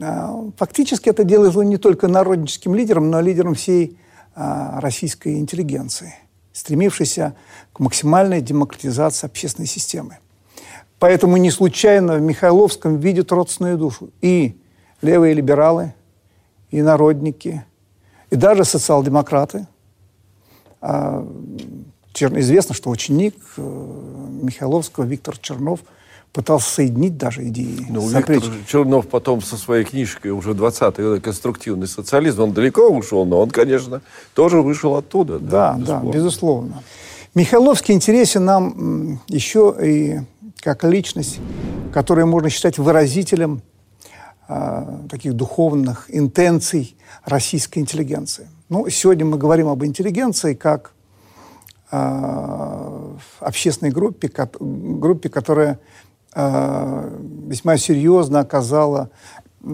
а, 0.01 0.51
фактически 0.57 1.09
это 1.09 1.23
делает 1.23 1.51
его 1.51 1.63
не 1.63 1.77
только 1.77 2.07
народническим 2.07 2.75
лидером, 2.75 3.09
но 3.09 3.19
и 3.19 3.23
лидером 3.23 3.55
всей 3.55 3.97
а, 4.35 4.79
российской 4.81 5.39
интеллигенции, 5.39 6.15
стремившейся 6.53 7.35
к 7.73 7.79
максимальной 7.79 8.41
демократизации 8.41 9.27
общественной 9.27 9.67
системы. 9.67 10.17
Поэтому 10.99 11.37
не 11.37 11.51
случайно 11.51 12.15
в 12.15 12.21
Михайловском 12.21 12.97
видят 12.97 13.31
родственную 13.31 13.77
душу 13.77 14.09
и 14.21 14.57
левые 15.01 15.33
либералы, 15.33 15.93
и 16.69 16.81
народники, 16.81 17.63
и 18.29 18.35
даже 18.35 18.65
социал-демократы. 18.65 19.67
А, 20.81 21.25
известно, 22.13 22.75
что 22.75 22.89
ученик 22.89 23.35
э, 23.57 23.61
Михайловского 24.41 25.05
Виктор 25.05 25.37
Чернов– 25.37 25.81
пытался 26.37 26.69
соединить 26.69 27.17
даже 27.17 27.47
идеи. 27.47 27.87
Ну, 27.89 28.07
Виктор 28.07 28.43
Чернов 28.67 29.07
потом 29.07 29.41
со 29.41 29.57
своей 29.57 29.83
книжкой 29.83 30.29
уже 30.29 30.51
20-й 30.51 31.19
«Конструктивный 31.19 31.87
социализм», 31.87 32.43
он 32.43 32.53
далеко 32.53 32.87
ушел, 32.89 33.25
но 33.25 33.39
он, 33.39 33.49
конечно, 33.49 34.01
тоже 34.35 34.61
вышел 34.61 34.95
оттуда. 34.95 35.39
Да, 35.39 35.73
да, 35.73 35.77
безусловно. 35.77 36.11
да, 36.11 36.17
безусловно. 36.17 36.83
Михайловский 37.33 37.95
интересен 37.95 38.45
нам 38.45 39.19
еще 39.27 39.75
и 39.81 40.19
как 40.59 40.83
личность, 40.83 41.39
которую 41.91 42.27
можно 42.27 42.51
считать 42.51 42.77
выразителем 42.77 43.63
таких 45.09 45.33
духовных 45.33 46.05
интенций 46.07 46.95
российской 47.25 47.79
интеллигенции. 47.79 48.47
Ну, 48.69 48.87
сегодня 48.89 49.25
мы 49.25 49.37
говорим 49.37 49.67
об 49.67 49.83
интеллигенции 49.83 50.53
как 50.53 50.93
э, 51.91 53.15
общественной 53.41 53.91
группе, 53.91 54.31
группе, 54.59 55.27
которая 55.29 55.79
Э, 56.39 57.09
весьма 57.47 57.77
серьезно 57.77 58.41
оказала 58.41 59.09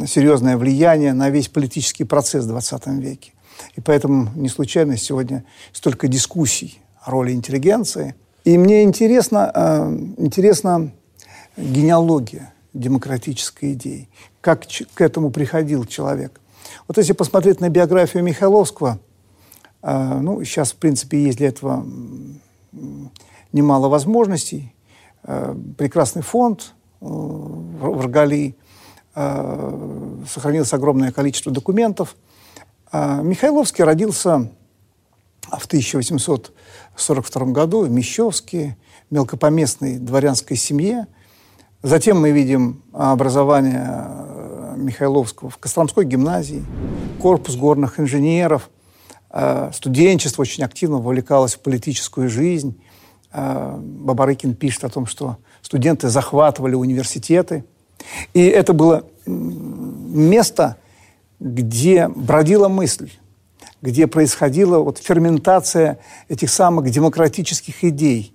серьезное 0.08 0.56
влияние 0.56 1.12
на 1.12 1.30
весь 1.30 1.50
политический 1.50 2.06
процесс 2.06 2.46
в 2.46 2.48
20 2.48 2.88
веке. 2.88 3.34
И 3.76 3.82
поэтому 3.82 4.30
не 4.34 4.48
случайно 4.48 4.96
сегодня 4.96 5.44
столько 5.74 6.08
дискуссий 6.08 6.80
о 7.02 7.12
роли 7.12 7.34
интеллигенции. 7.34 8.16
И 8.46 8.58
мне 8.58 8.84
интересно, 8.84 9.52
э, 9.54 9.98
интересна 10.18 10.92
генеалогия 11.58 12.54
демократической 12.74 13.74
идеи. 13.74 14.10
Как 14.42 14.66
к 14.94 15.02
этому 15.02 15.32
приходил 15.32 15.86
человек. 15.86 16.40
Вот 16.88 16.98
если 16.98 17.14
посмотреть 17.14 17.60
на 17.60 17.70
биографию 17.70 18.24
Михайловского, 18.24 19.00
э, 19.82 20.20
ну, 20.20 20.44
сейчас, 20.44 20.72
в 20.72 20.78
принципе, 20.78 21.24
есть 21.24 21.38
для 21.38 21.50
этого 21.50 21.86
немало 23.52 23.88
возможностей. 23.88 24.74
Э, 25.24 25.56
прекрасный 25.78 26.22
фонд 26.22 26.74
э, 27.02 27.06
в 27.06 28.02
Ргали, 28.02 28.58
э, 29.16 30.24
сохранилось 30.28 30.74
огромное 30.74 31.12
количество 31.12 31.52
документов. 31.52 32.16
Михайловский 32.92 33.84
родился 33.84 34.52
в 35.42 35.66
1842 35.66 37.46
году 37.48 37.82
в 37.86 37.90
Мещовске, 37.90 38.78
мелкопоместной 39.10 39.98
дворянской 39.98 40.56
семье. 40.56 41.08
Затем 41.86 42.22
мы 42.22 42.32
видим 42.32 42.82
образование 42.94 44.08
Михайловского 44.78 45.50
в 45.50 45.58
Костромской 45.58 46.06
гимназии, 46.06 46.64
корпус 47.22 47.58
горных 47.58 48.00
инженеров. 48.00 48.70
Студенчество 49.74 50.44
очень 50.44 50.64
активно 50.64 51.00
вовлекалось 51.00 51.56
в 51.56 51.60
политическую 51.60 52.30
жизнь. 52.30 52.82
Э, 53.34 53.76
Бабарыкин 53.78 54.56
пишет 54.56 54.86
о 54.86 54.90
том, 54.90 55.08
что 55.08 55.38
студенты 55.62 56.08
захватывали 56.08 56.76
университеты. 56.76 57.66
И 58.34 58.46
это 58.46 58.72
было 58.72 59.04
место, 59.26 60.78
где 61.42 62.08
бродила 62.08 62.70
мысль, 62.70 63.12
где 63.82 64.08
происходила 64.08 64.78
вот 64.78 65.00
ферментация 65.00 66.00
этих 66.30 66.50
самых 66.50 66.90
демократических 66.92 67.84
идей 67.84 68.34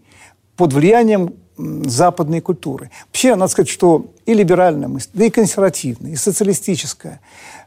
под 0.57 0.75
влиянием 0.75 1.35
западной 1.59 2.41
культуры. 2.41 2.91
Вообще, 3.07 3.35
надо 3.35 3.51
сказать, 3.51 3.69
что 3.69 4.07
и 4.27 4.35
либеральная 4.35 4.89
мысль, 4.89 5.11
да 5.13 5.25
и 5.25 5.31
консервативная, 5.31 6.13
и 6.13 6.17
социалистическая 6.17 7.21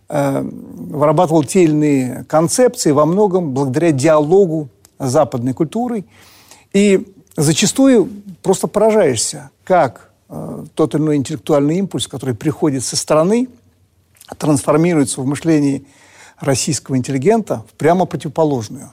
э, 0.10 0.42
вырабатывал 0.42 1.44
те 1.44 1.64
или 1.64 1.72
иные 1.72 2.26
концепции 2.28 2.92
во 2.92 3.06
многом 3.06 3.52
благодаря 3.52 3.92
диалогу 3.92 4.70
с 4.98 5.12
западной 5.12 5.54
культурой. 5.54 6.06
И 6.74 7.14
зачастую 7.36 8.10
просто 8.42 8.68
поражаешься, 8.68 9.52
как 9.64 10.12
э, 10.30 10.66
тот 10.74 10.96
или 10.96 11.02
иной 11.02 11.16
интеллектуальный 11.18 11.78
импульс, 11.78 12.08
который 12.08 12.36
приходит 12.36 12.84
со 12.84 12.96
стороны, 12.96 13.50
трансформируется 14.38 15.22
в 15.22 15.26
мышлении 15.26 15.86
российского 16.40 16.98
интеллигента 16.98 17.66
в 17.70 17.74
прямо 17.74 18.06
противоположную 18.06 18.92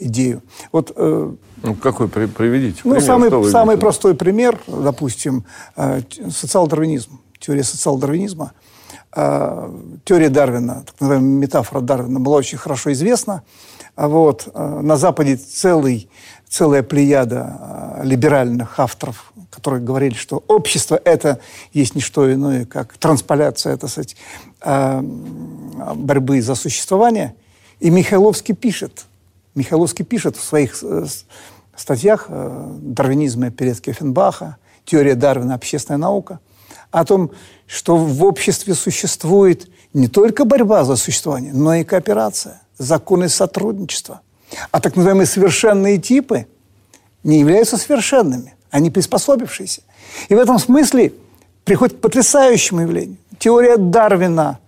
идею. 0.00 0.42
Вот, 0.72 0.92
э, 0.94 1.32
ну, 1.62 1.74
какой 1.74 2.08
при, 2.08 2.26
приведите? 2.26 2.80
Ну, 2.84 2.94
пример, 2.94 3.06
самый, 3.06 3.50
самый 3.50 3.76
простой 3.76 4.14
пример, 4.14 4.58
допустим, 4.66 5.44
э, 5.76 6.00
социал-дарвинизм, 6.30 7.20
теория 7.38 7.64
социал-дарвинизма. 7.64 8.52
Э, 9.14 9.68
теория 10.04 10.28
Дарвина, 10.28 10.84
так 10.86 10.94
называемая 11.00 11.40
метафора 11.40 11.80
Дарвина, 11.80 12.20
была 12.20 12.36
очень 12.36 12.58
хорошо 12.58 12.92
известна. 12.92 13.42
А 13.96 14.08
вот, 14.08 14.48
э, 14.52 14.80
на 14.82 14.96
Западе 14.96 15.36
целый, 15.36 16.08
целая 16.48 16.82
плеяда 16.82 17.98
э, 17.98 18.04
либеральных 18.04 18.78
авторов, 18.78 19.32
которые 19.50 19.82
говорили, 19.82 20.14
что 20.14 20.44
общество– 20.46 21.00
это 21.04 21.40
есть 21.72 21.96
не 21.96 22.00
что 22.00 22.32
иное, 22.32 22.66
как 22.66 22.96
трансполяция, 22.98 23.74
это, 23.74 23.88
сказать, 23.88 24.16
борьбы 25.96 26.40
за 26.40 26.54
существование. 26.54 27.34
И 27.80 27.90
Михайловский 27.90 28.54
пишет, 28.54 29.06
Михайловский 29.54 30.04
пишет 30.04 30.36
в 30.36 30.44
своих 30.44 30.82
статьях 31.76 32.26
«Дарвинизм 32.28 33.44
и 33.44 33.50
предки 33.50 33.90
Оффенбаха», 33.90 34.56
«Теория 34.84 35.14
Дарвина. 35.14 35.54
Общественная 35.54 35.98
наука», 35.98 36.40
о 36.90 37.04
том, 37.04 37.30
что 37.66 37.96
в 37.96 38.24
обществе 38.24 38.74
существует 38.74 39.68
не 39.92 40.08
только 40.08 40.44
борьба 40.44 40.84
за 40.84 40.96
существование, 40.96 41.52
но 41.52 41.74
и 41.74 41.84
кооперация, 41.84 42.62
законы 42.78 43.28
сотрудничества. 43.28 44.20
А 44.70 44.80
так 44.80 44.96
называемые 44.96 45.26
совершенные 45.26 45.98
типы 45.98 46.46
не 47.22 47.40
являются 47.40 47.76
совершенными, 47.76 48.54
они 48.70 48.90
приспособившиеся. 48.90 49.82
И 50.28 50.34
в 50.34 50.38
этом 50.38 50.58
смысле 50.58 51.12
приходит 51.64 51.98
к 51.98 52.00
потрясающему 52.00 52.80
явлению. 52.80 53.18
Теория 53.38 53.76
Дарвина 53.76 54.58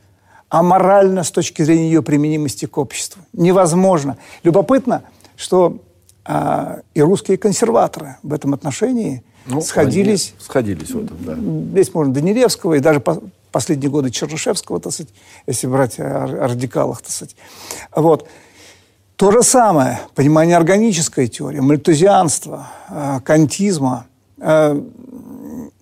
аморальна 0.53 1.25
с 1.25 1.31
точки 1.31 1.63
зрения 1.63 1.87
ее 1.87 2.03
применимости 2.03 2.67
к 2.67 2.77
обществу. 2.77 3.23
Невозможно. 3.33 4.19
Любопытно, 4.43 5.03
что 5.35 5.79
а, 6.27 6.81
и 6.93 7.01
русские 7.01 7.39
консерваторы 7.39 8.17
в 8.23 8.35
этом 8.35 8.53
отношении 8.53 9.25
ну, 9.47 9.63
сходились. 9.63 10.35
Сходились 10.39 10.91
в 10.91 11.05
этом, 11.05 11.17
да. 11.21 11.37
Здесь 11.37 11.95
можно 11.95 12.13
Данилевского 12.13 12.75
и 12.75 12.81
даже 12.81 13.01
по, 13.01 13.23
последние 13.51 13.91
годы 13.91 14.11
Чернышевского, 14.11 14.79
так 14.79 14.93
сказать, 14.93 15.13
если 15.47 15.67
брать 15.69 15.99
о, 15.99 16.25
о 16.25 16.49
радикалах, 16.49 17.01
так 17.01 17.11
сказать. 17.11 17.35
Вот. 17.97 18.29
То 19.17 19.31
же 19.31 19.43
самое, 19.43 20.01
понимание 20.15 20.57
органической 20.59 21.29
теории, 21.29 21.61
мальтузианства, 21.61 22.69
э, 22.91 23.21
кантизма. 23.25 24.05
Э, 24.43 24.81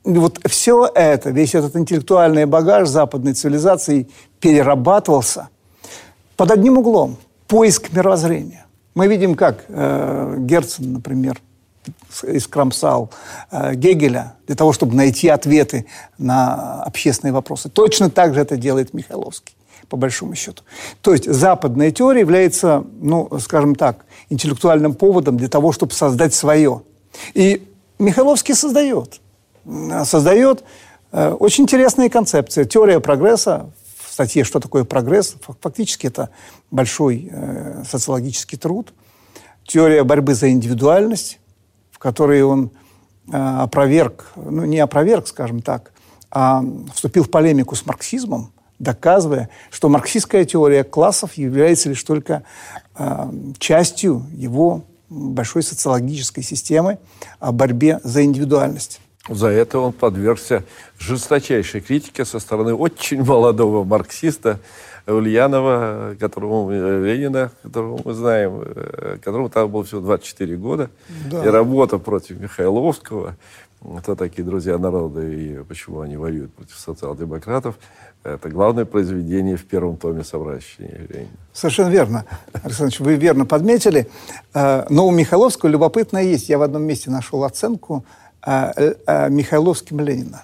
вот 0.04 0.38
все 0.46 0.90
это, 0.94 1.30
весь 1.30 1.54
этот 1.54 1.76
интеллектуальный 1.76 2.44
багаж 2.44 2.88
западной 2.88 3.32
цивилизации 3.32 4.08
перерабатывался 4.38 5.48
под 6.36 6.50
одним 6.50 6.78
углом– 6.78 7.16
поиск 7.46 7.92
мировоззрения. 7.92 8.66
Мы 8.94 9.08
видим, 9.08 9.34
как 9.34 9.64
э, 9.68 10.36
Герцен, 10.38 10.92
например, 10.92 11.40
искромсал 12.22 13.10
э, 13.50 13.74
Гегеля 13.74 14.34
для 14.46 14.56
того, 14.56 14.72
чтобы 14.72 14.94
найти 14.94 15.28
ответы 15.28 15.86
на 16.18 16.82
общественные 16.82 17.32
вопросы. 17.32 17.70
Точно 17.70 18.10
так 18.10 18.34
же 18.34 18.40
это 18.40 18.56
делает 18.56 18.92
Михайловский, 18.92 19.54
по 19.88 19.96
большому 19.96 20.34
счету. 20.34 20.62
То 21.00 21.12
есть 21.12 21.30
западная 21.30 21.90
теория 21.92 22.20
является, 22.20 22.84
ну, 23.00 23.30
скажем 23.40 23.74
так, 23.74 24.04
интеллектуальным 24.28 24.94
поводом 24.94 25.36
для 25.36 25.48
того, 25.48 25.72
чтобы 25.72 25.92
создать 25.92 26.34
свое. 26.34 26.82
И 27.34 27.69
Михайловский 28.00 28.54
создает. 28.54 29.20
Создает 30.04 30.64
э, 31.12 31.30
очень 31.30 31.64
интересные 31.64 32.08
концепции. 32.08 32.64
Теория 32.64 32.98
прогресса 32.98 33.70
в 34.08 34.12
статье 34.12 34.42
«Что 34.42 34.58
такое 34.58 34.84
прогресс?» 34.84 35.36
фактически 35.60 36.06
это 36.06 36.30
большой 36.70 37.28
э, 37.30 37.84
социологический 37.88 38.58
труд. 38.58 38.92
Теория 39.66 40.02
борьбы 40.02 40.34
за 40.34 40.50
индивидуальность, 40.50 41.38
которой 42.00 42.42
он 42.42 42.70
э, 43.30 43.36
опроверг, 43.36 44.32
ну 44.34 44.64
не 44.64 44.78
опроверг, 44.78 45.28
скажем 45.28 45.60
так, 45.60 45.92
а 46.30 46.64
вступил 46.94 47.24
в 47.24 47.30
полемику 47.30 47.76
с 47.76 47.84
марксизмом, 47.84 48.52
доказывая, 48.78 49.50
что 49.70 49.90
марксистская 49.90 50.46
теория 50.46 50.84
классов 50.84 51.34
является 51.34 51.90
лишь 51.90 52.02
только 52.02 52.44
э, 52.96 53.30
частью 53.58 54.26
его 54.32 54.84
большой 55.10 55.62
социологической 55.62 56.42
системы 56.42 56.98
о 57.40 57.52
борьбе 57.52 58.00
за 58.04 58.24
индивидуальность. 58.24 59.00
За 59.28 59.48
это 59.48 59.78
он 59.78 59.92
подвергся 59.92 60.64
жесточайшей 60.98 61.80
критике 61.82 62.24
со 62.24 62.38
стороны 62.38 62.74
очень 62.74 63.22
молодого 63.22 63.84
марксиста 63.84 64.60
Ульянова, 65.06 66.16
которому 66.18 66.70
Ленина, 66.70 67.50
которого 67.62 68.00
мы 68.04 68.12
знаем, 68.14 68.62
э, 68.64 69.18
которому 69.22 69.48
там 69.50 69.70
было 69.70 69.84
всего 69.84 70.00
24 70.00 70.56
года. 70.56 70.90
Да. 71.30 71.44
И 71.44 71.48
работа 71.48 71.98
против 71.98 72.40
Михайловского, 72.40 73.36
кто 73.98 74.14
такие 74.14 74.44
друзья 74.44 74.78
народа 74.78 75.26
и 75.26 75.62
почему 75.64 76.00
они 76.00 76.16
воюют 76.16 76.52
против 76.52 76.76
социал-демократов, 76.76 77.78
это 78.22 78.50
главное 78.50 78.84
произведение 78.84 79.56
в 79.56 79.64
первом 79.64 79.96
томе 79.96 80.22
собрания 80.22 80.60
Ленина. 80.78 81.30
Совершенно 81.52 81.88
верно, 81.88 82.24
Александр 82.62 82.96
вы 83.00 83.16
верно 83.16 83.46
подметили. 83.46 84.08
Э, 84.52 84.84
но 84.90 85.06
у 85.06 85.10
Михайловского 85.10 85.70
любопытное 85.70 86.22
есть. 86.22 86.48
Я 86.48 86.58
в 86.58 86.62
одном 86.62 86.82
месте 86.82 87.10
нашел 87.10 87.44
оценку 87.44 88.04
э, 88.46 89.28
Михайловским 89.30 90.00
Ленина. 90.00 90.42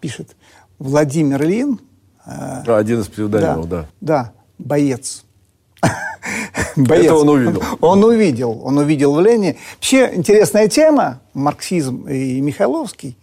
Пишет, 0.00 0.34
Владимир 0.78 1.42
Ильин 1.42 1.78
а, 2.26 2.78
один 2.78 3.00
из 3.00 3.08
псевдонимов, 3.08 3.68
да. 3.68 3.86
Да, 4.00 4.32
боец. 4.58 5.23
боец. 6.88 7.04
Это 7.04 7.16
он 7.16 7.28
увидел. 7.28 7.62
Он 7.80 8.04
увидел, 8.04 8.60
он 8.64 8.78
увидел 8.78 9.14
в 9.14 9.20
Лене. 9.20 9.56
Вообще 9.76 10.10
интересная 10.14 10.68
тема, 10.68 11.20
марксизм 11.32 12.06
и 12.08 12.40
Михайловский, 12.40 13.16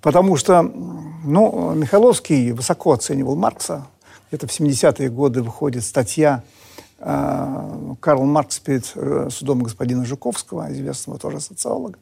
потому 0.00 0.36
что, 0.36 0.62
ну, 0.62 1.74
Михайловский 1.74 2.52
высоко 2.52 2.92
оценивал 2.92 3.36
Маркса. 3.36 3.86
Где-то 4.28 4.46
в 4.46 4.50
70-е 4.50 5.08
годы 5.08 5.42
выходит 5.42 5.84
статья 5.84 6.42
э, 6.98 7.94
Карл 8.00 8.24
Маркс 8.24 8.58
перед 8.58 8.90
э, 8.94 9.28
судом 9.30 9.62
господина 9.62 10.04
Жуковского, 10.04 10.72
известного 10.72 11.18
тоже 11.18 11.40
социолога. 11.40 11.98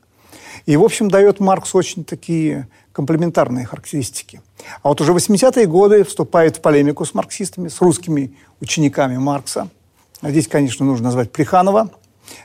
И, 0.66 0.76
в 0.76 0.84
общем, 0.84 1.10
дает 1.10 1.40
Маркс 1.40 1.74
очень 1.74 2.04
такие 2.04 2.68
комплементарные 2.92 3.66
характеристики. 3.66 4.40
А 4.82 4.88
вот 4.88 5.00
уже 5.00 5.12
80-е 5.12 5.66
годы 5.66 6.04
вступает 6.04 6.56
в 6.56 6.60
полемику 6.60 7.04
с 7.04 7.12
марксистами, 7.12 7.68
с 7.68 7.80
русскими 7.80 8.36
учениками 8.60 9.18
Маркса. 9.18 9.68
А 10.24 10.30
здесь, 10.30 10.48
конечно, 10.48 10.86
нужно 10.86 11.04
назвать 11.04 11.30
Плеханова, 11.30 11.90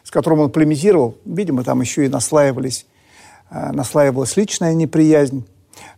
с 0.04 0.12
которым 0.12 0.42
он 0.42 0.52
полемизировал. 0.52 1.16
Видимо, 1.24 1.64
там 1.64 1.80
еще 1.80 2.06
и 2.06 2.10
наслаивались, 2.10 2.86
э, 3.52 3.72
наслаивалась 3.72 4.36
личная 4.36 4.74
неприязнь. 4.74 5.48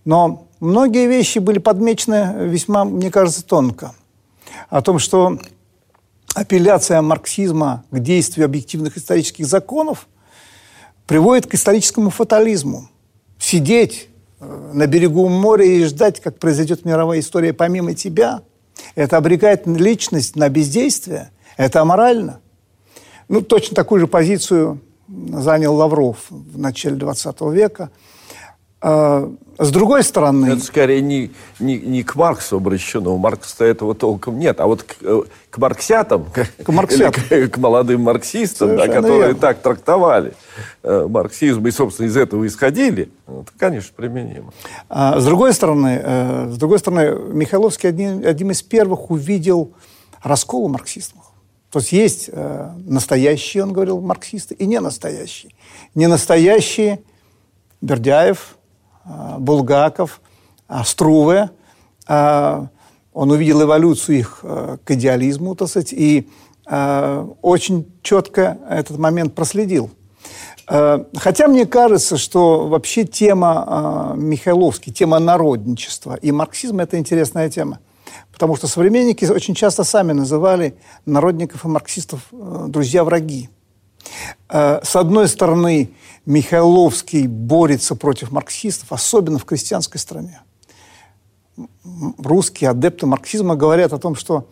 Но 0.06 0.48
многие 0.60 1.08
вещи 1.08 1.40
были 1.40 1.58
подмечены 1.58 2.46
весьма, 2.48 2.86
мне 2.86 3.10
кажется, 3.10 3.44
тонко. 3.44 3.96
О 4.70 4.84
том, 4.84 5.00
что 5.00 5.40
апелляция 6.36 7.02
марксизма 7.02 7.84
к 7.90 7.98
действию 7.98 8.46
объективных 8.46 8.96
исторических 9.00 9.48
законов 9.48 10.08
приводит 11.08 11.48
к 11.48 11.56
историческому 11.56 12.12
фатализму. 12.12 12.90
Сидеть 13.40 14.08
э, 14.40 14.72
на 14.72 14.86
берегу 14.86 15.28
моря 15.30 15.66
и 15.66 15.84
ждать, 15.86 16.20
как 16.20 16.38
произойдет 16.38 16.86
мировая 16.86 17.22
история 17.22 17.54
помимо 17.54 17.96
тебя, 17.96 18.44
это 18.94 19.18
обрекает 19.18 19.66
личность 19.66 20.36
на 20.36 20.48
бездействие, 20.48 21.32
это 21.66 21.82
аморально. 21.82 22.40
Ну, 23.28 23.42
точно 23.42 23.76
такую 23.76 24.02
же 24.02 24.08
позицию 24.08 24.80
занял 25.08 25.76
Лавров 25.76 26.18
в 26.30 26.58
начале 26.58 26.96
20 26.96 27.42
века– 27.42 27.90
а, 28.84 29.32
с 29.60 29.70
другой 29.70 30.04
стороны... 30.04 30.48
Это 30.48 30.64
скорее 30.64 31.02
не, 31.02 31.32
не, 31.60 31.78
не 31.78 32.02
к 32.02 32.16
Марксу 32.16 32.58
обращено. 32.58 33.14
У 33.14 33.18
Маркса 33.20 33.64
этого 33.64 33.94
толком 33.94 34.40
нет. 34.40 34.60
А 34.60 34.66
вот 34.66 34.82
к, 34.82 34.96
э, 35.02 35.22
к 35.52 35.58
марксятам, 35.60 36.26
к, 36.34 36.68
марксятам. 36.70 37.24
Или 37.30 37.46
к, 37.46 37.54
к 37.54 37.58
молодым 37.60 38.02
марксистам, 38.02 38.76
да, 38.76 38.88
которые 38.88 39.20
верно. 39.20 39.36
так 39.36 39.60
трактовали 39.60 40.34
э, 40.82 41.06
марксизм 41.08 41.66
и, 41.68 41.72
собственно, 41.72 42.08
из 42.08 42.18
этого 42.18 42.48
исходили, 42.48 43.12
это, 43.28 43.52
конечно, 43.60 43.92
применимо. 43.96 44.52
А, 44.90 45.20
с, 45.20 45.26
другой 45.26 45.54
стороны, 45.54 46.02
э, 46.04 46.50
с 46.50 46.58
другой 46.58 46.80
стороны, 46.80 47.16
Михайловский 47.32 47.88
один, 47.88 48.26
одним 48.26 48.50
из 48.50 48.64
первых 48.64 49.12
увидел 49.12 49.74
раскол 50.24 50.66
у 50.66 50.70
марксистов. 50.70 51.22
То 51.72 51.80
есть 51.80 51.92
есть 51.92 52.30
э, 52.32 52.72
настоящие, 52.86 53.64
он 53.64 53.74
говорил, 53.74 54.02
марксисты, 54.02 54.54
и 54.56 54.66
не 54.66 54.80
настоящие. 54.80 55.54
Не 55.96 56.08
настоящие 56.08 57.02
Бердяев, 57.82 58.58
Э, 59.06 59.38
Булгаков, 59.40 60.22
Струве. 60.86 61.50
Э, 62.08 62.66
он 63.14 63.32
увидел 63.32 63.62
эволюцию 63.64 64.20
их 64.20 64.40
к 64.42 64.92
идеализму, 64.92 65.54
так 65.56 65.68
сказать, 65.68 65.92
и 65.92 66.30
очень 67.42 67.92
четко 68.04 68.58
этот 68.70 68.98
момент 68.98 69.36
проследил. 69.36 69.90
Хотя 70.66 71.48
мне 71.50 71.66
кажется, 71.66 72.18
что 72.18 72.70
вообще 72.70 73.04
тема 73.04 74.14
Михайловский, 74.16 74.94
тема 74.94 75.20
народничества 75.20 76.16
и 76.16 76.32
марксизма– 76.32 76.84
это 76.84 76.98
интересная 76.98 77.50
тема. 77.50 77.80
Потому 78.32 78.56
что 78.56 78.68
современники 78.68 79.26
очень 79.26 79.56
часто 79.56 79.84
сами 79.84 80.14
называли 80.14 80.76
народников 81.06 81.66
и 81.66 81.68
марксистов 81.68 82.28
э, 82.32 82.66
друзья-враги. 82.68 83.50
С 84.50 84.96
одной 84.96 85.28
стороны, 85.28 85.92
Михайловский 86.26 87.28
борется 87.28 87.96
против 87.96 88.32
марксистов, 88.32 88.92
особенно 88.92 89.38
в 89.38 89.46
крестьянской 89.46 90.00
стране. 90.00 90.42
Русские 92.18 92.72
адепты 92.72 93.06
марксизма 93.06 93.56
говорят 93.56 93.94
о 93.94 94.00
том, 94.00 94.16
что 94.16 94.48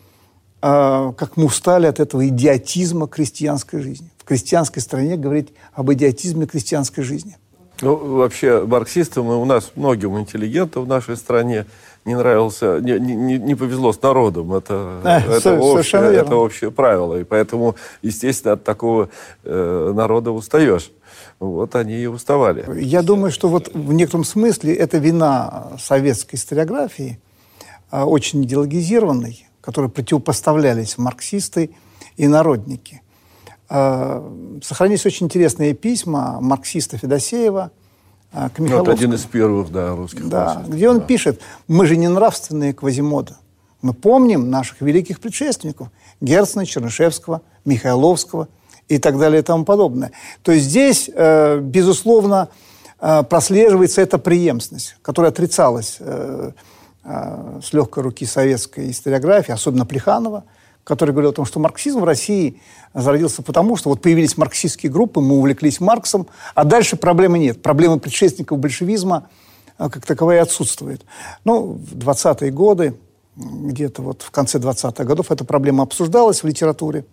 как 0.61 1.35
мы 1.35 1.45
устали 1.45 1.87
от 1.87 1.99
этого 1.99 2.27
идиотизма 2.27 3.07
крестьянской 3.07 3.81
жизни 3.81 4.11
крестьянской 4.29 4.79
стране 4.79 5.17
говорить 5.17 5.49
об 5.73 5.91
идиотизме 5.91 6.45
крестьянской 6.45 7.03
жизни. 7.03 7.37
Ну, 7.81 7.95
вообще, 7.95 8.63
марксистам 8.63 9.25
у 9.27 9.45
нас 9.45 9.71
многим 9.75 10.19
интеллигентам 10.19 10.83
в 10.83 10.87
нашей 10.87 11.17
стране 11.17 11.65
не 12.05 12.15
нравился, 12.15 12.79
не, 12.79 12.99
не, 12.99 13.37
не 13.37 13.55
повезло 13.55 13.93
с 13.93 14.01
народом. 14.01 14.53
Это, 14.53 15.01
а, 15.03 15.19
это, 15.19 15.59
общее, 15.59 16.15
это 16.15 16.35
общее 16.35 16.71
правило. 16.71 17.19
И 17.19 17.23
поэтому, 17.23 17.75
естественно, 18.01 18.53
от 18.53 18.63
такого 18.63 19.09
э, 19.43 19.91
народа 19.95 20.31
устаешь. 20.31 20.91
Вот 21.39 21.75
они 21.75 21.95
и 21.95 22.05
уставали. 22.05 22.65
Я 22.81 23.01
думаю, 23.01 23.31
что 23.31 23.47
вот 23.47 23.73
в 23.73 23.93
некотором 23.93 24.25
смысле 24.25 24.73
это 24.73 24.97
вина 24.97 25.71
советской 25.79 26.35
историографии, 26.35 27.19
а, 27.91 28.05
очень 28.05 28.43
идеологизированной, 28.43 29.45
которой 29.61 29.89
противопоставлялись 29.89 30.97
марксисты 30.97 31.71
и 32.17 32.27
народники– 32.27 33.01
Э, 33.69 34.59
сохранились 34.63 35.05
очень 35.05 35.27
интересные 35.27 35.75
письма 35.75 36.39
марксиста 36.41 36.97
Федосеева 36.97 37.71
к 38.31 38.59
Михайловскому. 38.59 38.77
Ну, 38.77 38.83
это 38.83 38.91
один 38.91 39.13
из 39.13 39.25
первых, 39.25 39.71
да, 39.71 39.95
русских 39.95 40.27
Да, 40.29 40.45
марксистов, 40.45 40.75
где 40.75 40.89
он 40.89 40.99
да. 40.99 41.05
пишет, 41.05 41.41
мы 41.67 41.85
же 41.85 41.97
не 41.97 42.07
нравственные 42.07 42.73
Квазимода. 42.73 43.37
Мы 43.81 43.93
помним 43.93 44.49
наших 44.49 44.81
великих 44.81 45.19
предшественников 45.19 45.89
Герцена, 46.21 46.65
Чернышевского, 46.65 47.41
Михайловского 47.65 48.47
и 48.87 48.97
так 48.97 49.17
далее 49.17 49.39
и 49.39 49.43
тому 49.43 49.65
подобное. 49.65 50.11
То 50.43 50.51
есть 50.51 50.65
здесь, 50.65 51.09
э, 51.13 51.59
безусловно, 51.59 52.49
прослеживается 53.29 54.01
эта 54.01 54.17
преемственность, 54.17 54.97
которая 55.01 55.31
отрицалась 55.31 55.99
с 56.01 57.71
легкой 57.71 58.03
руки 58.03 58.25
советской 58.25 58.91
историографии, 58.91 59.53
особенно 59.53 59.85
Плеханова– 59.85 60.43
который 60.83 61.11
говорил 61.11 61.31
о 61.31 61.33
том, 61.33 61.45
что 61.45 61.59
марксизм 61.59 61.99
в 61.99 62.03
России 62.03 62.61
зародился 62.93 63.43
потому, 63.43 63.75
что 63.75 63.89
вот 63.89 64.01
появились 64.01 64.37
марксистские 64.37 64.91
группы, 64.91 65.19
мы 65.21 65.37
увлеклись 65.37 65.79
Марксом, 65.79 66.27
а 66.55 66.63
дальше 66.63 66.95
проблемы 66.95 67.39
нет. 67.39 67.61
Проблемы 67.61 67.99
предшественников 67.99 68.59
большевизма 68.59 69.29
а, 69.77 69.89
как 69.89 70.05
таковые 70.05 70.41
отсутствуют. 70.41 71.05
Ну, 71.45 71.73
в 71.73 71.95
20-е 71.97 72.51
годы, 72.51 72.97
где-то 73.35 74.01
вот 74.01 74.21
в 74.21 74.31
конце 74.31 74.57
20-х 74.57 75.03
годов 75.03 75.31
эта 75.31 75.45
проблема 75.45 75.83
обсуждалась 75.83 76.43
в 76.43 76.47
литературе, 76.47 77.05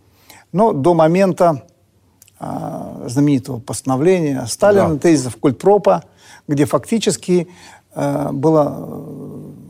но 0.52 0.72
до 0.72 0.94
момента 0.94 1.66
а, 2.38 3.04
знаменитого 3.06 3.60
постановления 3.60 4.44
Сталина, 4.46 4.94
да. 4.94 4.98
тезисов 4.98 5.36
Культпропа, 5.36 6.04
где 6.48 6.64
фактически 6.64 7.48
а, 7.94 8.32
было 8.32 9.04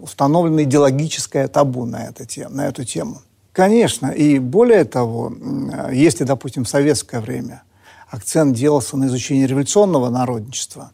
установлено 0.00 0.62
идеологическое 0.62 1.48
табу 1.48 1.84
на, 1.84 2.06
это, 2.06 2.24
на 2.48 2.66
эту 2.66 2.84
тему. 2.84 3.22
Конечно, 3.56 4.08
и 4.08 4.38
более 4.38 4.84
того, 4.84 5.32
если, 5.90 6.24
допустим, 6.24 6.64
в 6.64 6.68
советское 6.68 7.20
время 7.20 7.62
акцент 8.06 8.54
делался 8.54 8.98
на 8.98 9.06
изучении 9.06 9.46
революционного 9.46 10.10
народничества, 10.10 10.90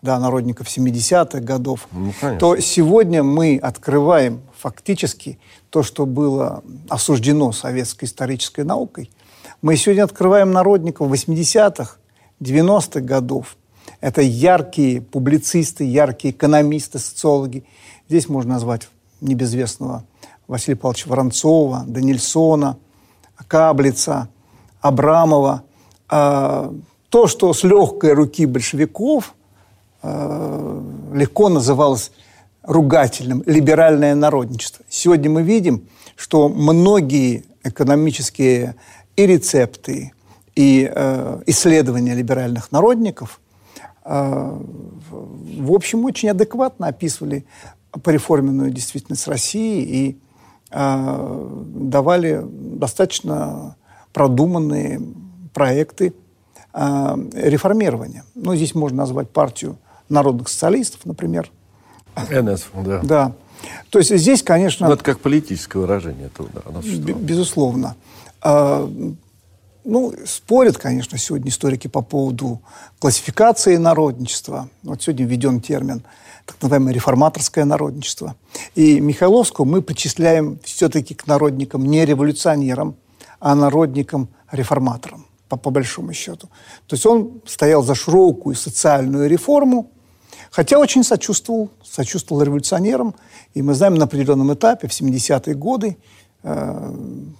да, 0.00 0.20
народников 0.20 0.68
70-х 0.68 1.40
годов, 1.40 1.88
ну, 1.90 2.12
то 2.38 2.56
сегодня 2.60 3.24
мы 3.24 3.58
открываем 3.60 4.42
фактически 4.56 5.40
то, 5.70 5.82
что 5.82 6.06
было 6.06 6.62
осуждено 6.88 7.50
советской 7.50 8.04
исторической 8.04 8.60
наукой. 8.60 9.10
Мы 9.60 9.76
сегодня 9.76 10.04
открываем 10.04 10.52
народников 10.52 11.10
80-х, 11.10 11.96
90-х 12.40 13.00
годов. 13.00 13.56
Это 14.00 14.22
яркие 14.22 15.00
публицисты, 15.00 15.82
яркие 15.82 16.32
экономисты, 16.32 17.00
социологи. 17.00 17.64
Здесь 18.08 18.28
можно 18.28 18.52
назвать 18.52 18.86
небезвестного 19.20 20.04
Василия 20.46 20.76
Павловича 20.76 21.08
Воронцова, 21.08 21.84
Данильсона, 21.86 22.78
Каблица, 23.48 24.28
Абрамова. 24.80 25.62
А, 26.08 26.72
то, 27.08 27.26
что 27.26 27.52
с 27.52 27.62
легкой 27.64 28.12
руки 28.12 28.46
большевиков 28.46 29.34
а, 30.02 30.82
легко 31.12 31.48
называлось 31.48 32.10
ругательным, 32.62 33.42
либеральное 33.46 34.14
народничество. 34.14 34.84
Сегодня 34.88 35.30
мы 35.30 35.42
видим, 35.42 35.88
что 36.16 36.48
многие 36.48 37.44
экономические 37.62 38.76
и 39.16 39.26
рецепты, 39.26 40.12
и 40.54 40.90
э, 40.92 41.42
исследования 41.46 42.14
либеральных 42.14 42.70
народников, 42.72 43.40
э, 44.04 44.58
в 45.10 45.72
общем, 45.72 46.04
очень 46.04 46.30
адекватно 46.30 46.86
описывали 46.86 47.44
пореформенную 48.02 48.70
действительность 48.70 49.26
России 49.28 49.82
и 49.82 50.18
давали 50.74 52.40
достаточно 52.44 53.76
продуманные 54.12 55.00
проекты 55.52 56.14
э, 56.72 57.16
реформирования. 57.34 58.24
Ну, 58.34 58.56
здесь 58.56 58.74
можно 58.74 58.98
назвать 58.98 59.30
партию 59.30 59.78
народных 60.08 60.48
социалистов, 60.48 61.04
например. 61.04 61.50
НС, 62.16 62.66
да. 62.84 63.00
Да. 63.02 63.32
То 63.90 63.98
есть 64.00 64.16
здесь, 64.16 64.42
конечно... 64.42 64.88
Ну, 64.88 64.94
это 64.94 65.04
как 65.04 65.20
политическое 65.20 65.78
выражение. 65.78 66.26
Это, 66.26 66.44
оно 66.66 66.80
безусловно. 66.80 67.94
А, 68.40 68.90
ну, 69.84 70.12
спорят, 70.26 70.76
конечно, 70.76 71.18
сегодня 71.18 71.50
историки 71.50 71.86
по 71.86 72.02
поводу 72.02 72.60
классификации 72.98 73.76
народничества. 73.76 74.68
Вот 74.82 75.02
сегодня 75.02 75.26
введен 75.26 75.60
термин– 75.60 76.02
так 76.46 76.56
называемое 76.60 76.92
реформаторское 76.92 77.64
народничество. 77.64 78.36
И 78.74 79.00
Михайловского 79.00 79.64
мы 79.64 79.82
причисляем 79.82 80.58
все-таки 80.62 81.14
к 81.14 81.26
народникам 81.26 81.84
не 81.84 82.04
революционерам, 82.04 82.96
а 83.40 83.54
народникам-реформаторам, 83.54 85.26
по, 85.48 85.56
по 85.56 85.70
большому 85.70 86.12
счету. 86.12 86.48
То 86.86 86.96
есть 86.96 87.06
он 87.06 87.40
стоял 87.46 87.82
за 87.82 87.94
широкую 87.94 88.54
социальную 88.56 89.28
реформу, 89.28 89.90
хотя 90.50 90.78
очень 90.78 91.02
сочувствовал, 91.02 91.70
сочувствовал 91.82 92.42
революционерам. 92.42 93.14
И 93.54 93.62
мы 93.62 93.74
знаем, 93.74 93.94
на 93.94 94.04
определенном 94.04 94.52
этапе, 94.52 94.88
в 94.88 94.92
70-е 94.92 95.54
годы, 95.54 95.96
э, 96.42 96.92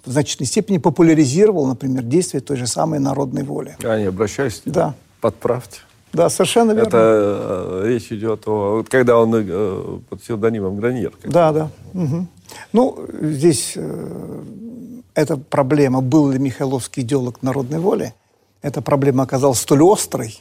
в 0.04 0.10
значительной 0.10 0.46
степени 0.46 0.78
популяризировал, 0.78 1.66
например, 1.66 2.02
действия 2.04 2.40
той 2.40 2.56
же 2.56 2.66
самой 2.66 3.00
народной 3.00 3.42
воли. 3.42 3.76
Они 3.82 4.04
обращались? 4.04 4.62
Да. 4.64 4.94
Подправьте. 5.20 5.80
Да, 6.14 6.30
совершенно 6.30 6.72
верно. 6.72 6.88
Это 6.88 7.82
э, 7.82 7.82
речь 7.86 8.12
идет 8.12 8.46
о... 8.46 8.84
когда 8.88 9.18
он 9.18 9.34
э, 9.34 9.98
под 10.08 10.22
псевдонимом 10.22 10.76
Граньер. 10.76 11.12
Да, 11.24 11.52
да. 11.52 11.70
Угу. 11.92 12.26
Ну, 12.72 13.06
здесь 13.20 13.72
э, 13.74 14.42
эта 15.14 15.36
проблема, 15.36 16.00
был 16.00 16.30
ли 16.30 16.38
Михайловский 16.38 17.02
идеолог 17.02 17.42
народной 17.42 17.80
воли, 17.80 18.14
эта 18.62 18.80
проблема 18.80 19.24
оказалась 19.24 19.58
столь 19.58 19.82
острой 19.92 20.40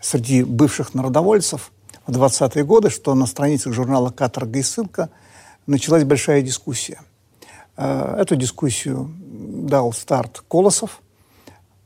среди 0.00 0.44
бывших 0.44 0.94
народовольцев 0.94 1.72
в 2.06 2.16
20-е 2.16 2.64
годы, 2.64 2.88
что 2.88 3.14
на 3.14 3.26
страницах 3.26 3.72
журнала 3.72 4.10
«Каторга 4.10 4.60
и 4.60 4.62
ссылка» 4.62 5.10
началась 5.66 6.04
большая 6.04 6.42
дискуссия. 6.42 7.00
Э, 7.76 8.16
эту 8.20 8.36
дискуссию 8.36 9.10
дал 9.18 9.92
старт 9.92 10.44
Колосов. 10.48 11.00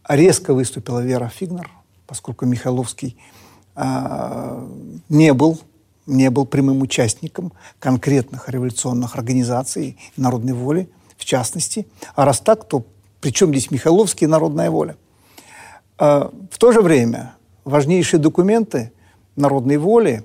Резко 0.06 0.52
выступила 0.52 1.00
Вера 1.00 1.28
Фигнер– 1.34 1.70
поскольку 2.06 2.46
Михайловский 2.46 3.16
э, 3.76 4.68
не 5.08 5.32
был 5.32 5.60
не 6.06 6.30
был 6.30 6.46
прямым 6.46 6.82
участником 6.82 7.52
конкретных 7.78 8.48
революционных 8.48 9.14
организаций 9.14 9.96
народной 10.16 10.52
воли, 10.52 10.88
в 11.16 11.24
частности. 11.24 11.86
А 12.14 12.24
раз 12.24 12.40
так, 12.40 12.66
то 12.66 12.84
причем 13.20 13.50
здесь 13.50 13.70
Михайловский 13.70 14.26
и 14.26 14.28
народная 14.28 14.70
воля? 14.70 14.96
Э, 15.98 16.28
в 16.50 16.58
то 16.58 16.72
же 16.72 16.80
время 16.80 17.36
важнейшие 17.64 18.18
документы 18.18 18.92
народной 19.36 19.76
воли 19.76 20.24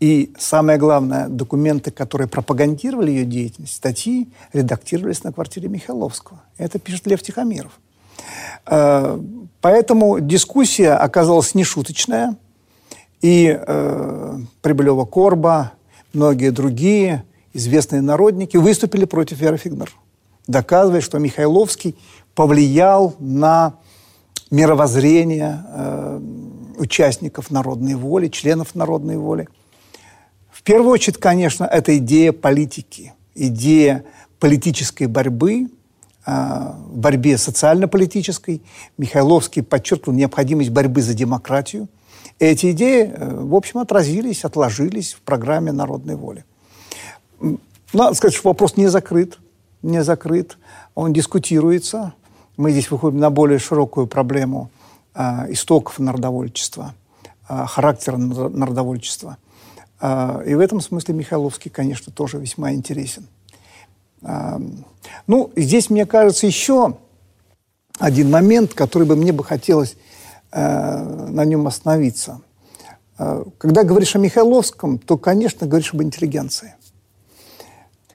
и, 0.00 0.34
самое 0.38 0.78
главное, 0.78 1.28
документы, 1.28 1.90
которые 1.90 2.28
пропагандировали 2.28 3.10
ее 3.10 3.24
деятельность, 3.24 3.74
статьи, 3.74 4.28
редактировались 4.52 5.24
на 5.24 5.32
квартире 5.32 5.68
Михайловского. 5.68 6.42
Это 6.58 6.78
пишет 6.78 7.06
Лев 7.06 7.22
Тихомиров. 7.22 7.80
Э, 8.66 9.18
поэтому 9.60 10.20
дискуссия 10.20 10.92
оказалась 10.92 11.54
нешуточная, 11.54 12.36
и 13.20 13.58
э, 13.58 14.38
Прибылева 14.60 15.04
Корба, 15.04 15.72
многие 16.12 16.50
другие 16.50 17.24
известные 17.54 18.02
народники 18.02 18.56
выступили 18.56 19.04
против 19.04 19.40
Веры 19.40 19.56
Фигнер, 19.56 19.90
доказывая, 20.46 21.00
что 21.00 21.18
Михайловский 21.18 21.96
повлиял 22.34 23.14
на 23.18 23.76
мировоззрение 24.50 25.64
э, 25.66 26.20
участников 26.76 27.50
народной 27.50 27.94
воли, 27.94 28.28
членов 28.28 28.74
народной 28.74 29.16
воли. 29.16 29.48
В 30.50 30.62
первую 30.62 30.92
очередь, 30.92 31.18
конечно, 31.18 31.64
это 31.64 31.96
идея 31.98 32.32
политики, 32.32 33.14
идея 33.34 34.04
политической 34.38 35.06
борьбы, 35.06 35.68
в 36.26 36.96
борьбе 36.96 37.36
социально-политической. 37.36 38.62
Михайловский 38.96 39.62
подчеркнул 39.62 40.16
необходимость 40.16 40.70
борьбы 40.70 41.02
за 41.02 41.12
демократию. 41.14 41.88
Эти 42.38 42.72
идеи, 42.72 43.12
э, 43.14 43.34
в 43.42 43.54
общем, 43.54 43.78
отразились, 43.78 44.44
отложились 44.44 45.14
в 45.14 45.20
программе 45.20 45.72
народной 45.72 46.16
воли. 46.16 46.44
Надо 47.92 48.14
сказать, 48.14 48.34
что 48.34 48.48
вопрос 48.48 48.76
не 48.76 48.88
закрыт, 48.88 49.38
не 49.82 50.02
закрыт, 50.02 50.58
он 50.94 51.12
дискутируется. 51.12 52.14
Мы 52.56 52.72
здесь 52.72 52.90
выходим 52.90 53.18
на 53.18 53.30
более 53.30 53.58
широкую 53.58 54.06
проблему 54.06 54.70
э, 55.14 55.52
истоков 55.52 55.98
народовольчества, 55.98 56.94
э, 57.48 57.64
характера 57.66 58.16
народовольчества. 58.16 59.36
И 60.02 60.54
в 60.54 60.60
этом 60.60 60.80
смысле 60.82 61.14
Михайловский, 61.14 61.70
конечно, 61.70 62.12
тоже 62.12 62.38
весьма 62.38 62.72
интересен. 62.72 63.26
Э, 64.24 64.58
ну, 65.26 65.50
здесь, 65.56 65.90
мне 65.90 66.06
кажется, 66.06 66.46
еще 66.46 66.96
один 67.98 68.30
момент, 68.30 68.74
который 68.74 69.06
бы 69.06 69.16
мне 69.16 69.32
бы 69.32 69.44
хотелось 69.44 69.96
э, 70.52 71.28
на 71.30 71.44
нем 71.44 71.66
остановиться. 71.66 72.40
Э, 73.18 73.44
когда 73.58 73.84
говоришь 73.84 74.16
о 74.16 74.18
Михайловском, 74.18 74.98
то, 74.98 75.16
конечно, 75.16 75.66
говоришь 75.66 75.92
об 75.94 76.02
интеллигенции. 76.02 76.74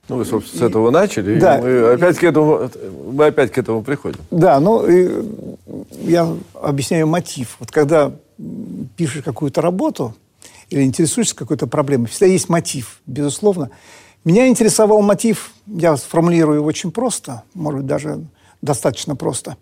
Ну, 0.07 0.17
вы, 0.17 0.25
собственно, 0.25 0.59
с 0.59 0.67
этого 0.67 0.89
начали, 0.89 1.39
да. 1.39 1.59
и 1.59 1.61
мы 1.61 1.91
опять, 1.91 2.17
к 2.17 2.23
этому, 2.23 2.67
мы 3.11 3.27
опять 3.27 3.51
к 3.51 3.57
этому 3.59 3.83
приходим. 3.83 4.19
Да, 4.31 4.59
ну, 4.59 4.83
я 6.01 6.35
объясняю 6.55 7.05
мотив. 7.05 7.57
Вот 7.59 7.69
когда 7.69 8.11
пишешь 8.95 9.23
какую-то 9.23 9.61
работу 9.61 10.15
или 10.71 10.81
интересуешься 10.81 11.35
какой-то 11.35 11.67
проблемой, 11.67 12.07
всегда 12.07 12.25
есть 12.25 12.49
мотив, 12.49 13.01
безусловно. 13.05 13.69
Меня 14.25 14.47
интересовал 14.47 15.01
мотив, 15.01 15.53
я 15.65 15.95
сформулирую 15.95 16.63
очень 16.63 16.91
просто, 16.91 17.43
может 17.53 17.79
быть, 17.79 17.87
даже 17.87 18.25
достаточно 18.61 19.15
просто. 19.15 19.55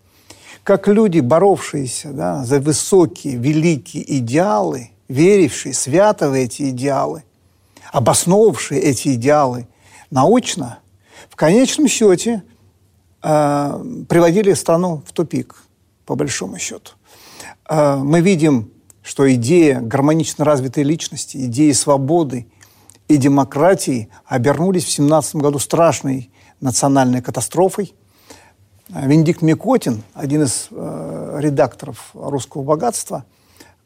Как 0.64 0.88
люди, 0.88 1.20
боровшиеся 1.20 2.12
да, 2.12 2.44
за 2.44 2.58
высокие, 2.58 3.36
великие 3.36 4.18
идеалы, 4.18 4.90
верившие 5.06 5.72
свято 5.74 6.28
в 6.28 6.32
эти 6.32 6.70
идеалы, 6.70 7.22
обосновавшие 7.92 8.80
эти 8.80 9.14
идеалы 9.14 9.68
научно, 10.10 10.80
в 11.30 11.36
конечном 11.36 11.86
счете 11.86 12.42
э, 13.22 13.84
приводили 14.08 14.52
страну 14.54 15.02
в 15.06 15.12
тупик, 15.12 15.54
по 16.04 16.16
большому 16.16 16.58
счету. 16.58 16.92
Э, 17.68 17.94
мы 17.96 18.20
видим, 18.22 18.72
что 19.02 19.32
идея 19.32 19.80
гармонично 19.80 20.44
развитой 20.44 20.82
личности, 20.82 21.36
идея 21.36 21.72
свободы– 21.74 22.48
и 23.08 23.16
демократии 23.16 24.10
обернулись 24.26 24.84
в 24.84 24.90
17 24.90 25.36
году 25.36 25.58
страшной 25.58 26.30
национальной 26.60 27.22
катастрофой. 27.22 27.94
Венедикт 28.88 29.42
Микотин, 29.42 30.02
один 30.14 30.42
из 30.42 30.68
э, 30.70 31.38
редакторов 31.40 32.10
«Русского 32.14 32.62
богатства», 32.62 33.24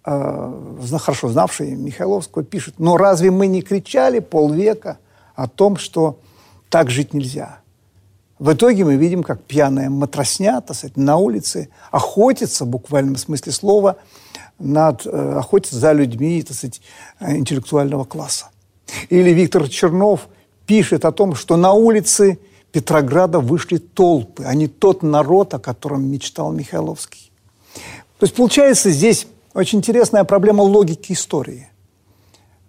э, 0.04 0.78
хорошо 0.98 1.28
знавший 1.28 1.72
Михайловского, 1.72 2.44
пишет, 2.44 2.74
но 2.78 2.96
разве 2.96 3.30
мы 3.30 3.46
не 3.46 3.62
кричали 3.62 4.18
полвека 4.20 4.98
о 5.34 5.48
том, 5.48 5.76
что 5.76 6.20
так 6.68 6.90
жить 6.90 7.14
нельзя? 7.14 7.60
В 8.38 8.52
итоге 8.52 8.84
мы 8.84 8.96
видим, 8.96 9.22
как 9.22 9.42
пьяная 9.42 9.90
матросня, 9.90 10.60
так 10.60 10.76
сказать, 10.76 10.96
на 10.96 11.16
улице 11.16 11.68
охотится, 11.90 12.64
в 12.64 12.68
буквальном 12.68 13.16
смысле 13.16 13.52
слова, 13.52 13.96
над, 14.58 15.04
э, 15.06 15.34
охотится 15.36 15.76
за 15.76 15.92
людьми, 15.92 16.42
так 16.42 16.56
сказать, 16.56 16.80
интеллектуального 17.20 18.04
класса. 18.04 18.51
Или 19.08 19.30
Виктор 19.30 19.68
Чернов 19.68 20.28
пишет 20.66 21.04
о 21.04 21.12
том, 21.12 21.34
что 21.34 21.56
на 21.56 21.72
улице 21.72 22.38
Петрограда 22.70 23.40
вышли 23.40 23.76
толпы, 23.76 24.44
а 24.44 24.54
не 24.54 24.66
тот 24.66 25.02
народ, 25.02 25.54
о 25.54 25.58
котором 25.58 26.04
мечтал 26.04 26.52
Михайловский. 26.52 27.30
То 28.18 28.24
есть 28.24 28.34
получается 28.34 28.90
здесь 28.90 29.26
очень 29.52 29.78
интересная 29.80 30.24
проблема 30.24 30.62
логики 30.62 31.12
истории. 31.12 31.68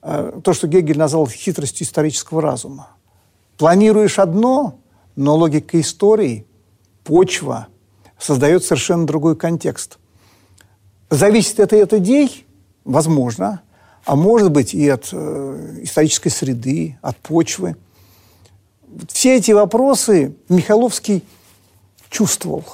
Э, 0.01 0.39
то, 0.43 0.53
что 0.53 0.67
Гегель 0.67 0.97
назвал 0.97 1.27
хитростью 1.27 1.85
исторического 1.87 2.41
разума. 2.41 2.89
Планируешь 3.57 4.19
одно, 4.19 4.79
но 5.15 5.35
логика 5.37 5.79
истории, 5.79 6.45
почва, 7.03 7.67
создает 8.17 8.65
совершенно 8.65 9.05
другой 9.05 9.37
контекст. 9.37 9.99
Зависит 11.09 11.59
это 11.59 11.81
от 11.81 11.93
идей? 11.93 12.45
Возможно 12.83 13.61
а 14.05 14.15
может 14.15 14.51
быть 14.51 14.73
и 14.73 14.87
от 14.89 15.09
э, 15.11 15.79
исторической 15.81 16.29
среды, 16.29 16.97
от 17.01 17.17
почвы. 17.17 17.75
Все 19.07 19.37
эти 19.37 19.51
вопросы 19.51 20.35
Михайловский 20.49 21.23
чувствовал. 22.09 22.65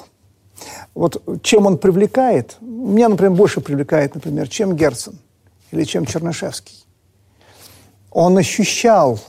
Вот 0.93 1.21
чем 1.43 1.65
он 1.65 1.77
привлекает, 1.77 2.57
меня, 2.61 3.09
например, 3.09 3.33
больше 3.33 3.61
привлекает, 3.61 4.15
например, 4.15 4.49
чем 4.49 4.75
Герцен 4.75 5.17
или 5.71 5.83
чем 5.83 6.05
Чернышевский. 6.05 6.83
Он 8.11 8.37
ощущал 8.37 9.19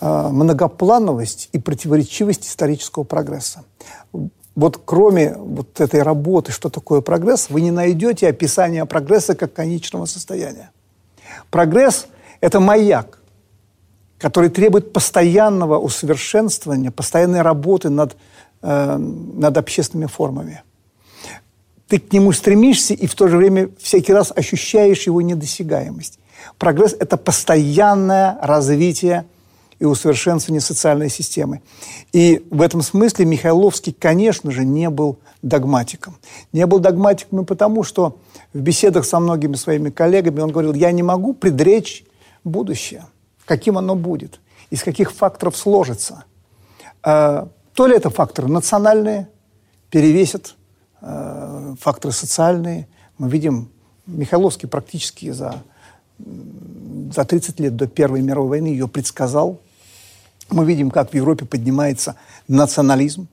э, 0.00 0.28
многоплановость 0.30 1.50
и 1.52 1.58
противоречивость 1.58 2.46
исторического 2.46 3.04
прогресса. 3.04 3.64
Вот 4.56 4.80
кроме 4.84 5.34
вот 5.34 5.80
этой 5.80 6.02
работы 6.02 6.50
«Что 6.52 6.70
такое 6.70 7.02
прогресс?» 7.02 7.50
вы 7.50 7.60
не 7.60 7.70
найдете 7.70 8.28
описания 8.28 8.84
прогресса 8.86 9.34
как 9.34 9.52
конечного 9.52 10.06
состояния. 10.06 10.70
Прогресс– 11.54 12.08
это 12.40 12.58
маяк, 12.58 13.20
который 14.18 14.50
требует 14.50 14.92
постоянного 14.92 15.78
усовершенствования, 15.78 16.90
постоянной 16.90 17.42
работы 17.42 17.90
над, 17.90 18.16
э, 18.60 18.96
над 18.96 19.56
общественными 19.56 20.08
формами. 20.08 20.64
Ты 21.86 22.00
к 22.00 22.12
нему 22.12 22.32
стремишься 22.32 22.94
и 22.94 23.06
в 23.06 23.14
то 23.14 23.28
же 23.28 23.36
время 23.36 23.68
всякий 23.78 24.12
раз 24.12 24.32
ощущаешь 24.34 25.06
его 25.06 25.20
недосягаемость. 25.20 26.18
Прогресс– 26.58 26.92
это 26.98 27.16
постоянное 27.16 28.36
развитие 28.42 29.24
и 29.78 29.84
усовершенствование 29.84 30.60
социальной 30.60 31.08
системы. 31.08 31.62
И 32.12 32.46
в 32.50 32.62
этом 32.62 32.82
смысле 32.82 33.24
Михайловский, 33.24 33.92
конечно 33.92 34.50
же, 34.50 34.64
не 34.64 34.90
был 34.90 35.18
догматиком. 35.42 36.16
Не 36.52 36.66
был 36.66 36.78
догматиком 36.78 37.42
и 37.42 37.44
потому, 37.44 37.82
что 37.82 38.18
в 38.52 38.60
беседах 38.60 39.04
со 39.04 39.20
многими 39.20 39.56
своими 39.56 39.90
коллегами 39.90 40.40
он 40.40 40.50
говорил, 40.50 40.74
я 40.74 40.92
не 40.92 41.02
могу 41.02 41.34
предречь 41.34 42.04
будущее, 42.44 43.06
каким 43.44 43.78
оно 43.78 43.94
будет, 43.94 44.40
из 44.70 44.82
каких 44.82 45.12
факторов 45.12 45.56
сложится. 45.56 46.24
А, 47.02 47.48
то 47.74 47.86
ли 47.86 47.96
это 47.96 48.10
факторы 48.10 48.48
национальные, 48.48 49.28
перевесят 49.90 50.56
а, 51.00 51.74
факторы 51.80 52.12
социальные. 52.12 52.88
Мы 53.18 53.28
видим, 53.28 53.70
Михайловский 54.06 54.68
практически 54.68 55.30
за, 55.30 55.62
за 56.18 57.24
30 57.24 57.60
лет 57.60 57.76
до 57.76 57.86
Первой 57.86 58.22
мировой 58.22 58.50
войны 58.50 58.66
ее 58.68 58.88
предсказал. 58.88 59.60
Мы 60.50 60.64
видим, 60.64 60.90
как 60.90 61.10
в 61.10 61.14
Европе 61.14 61.44
поднимается 61.44 62.16
национализм. 62.48 63.28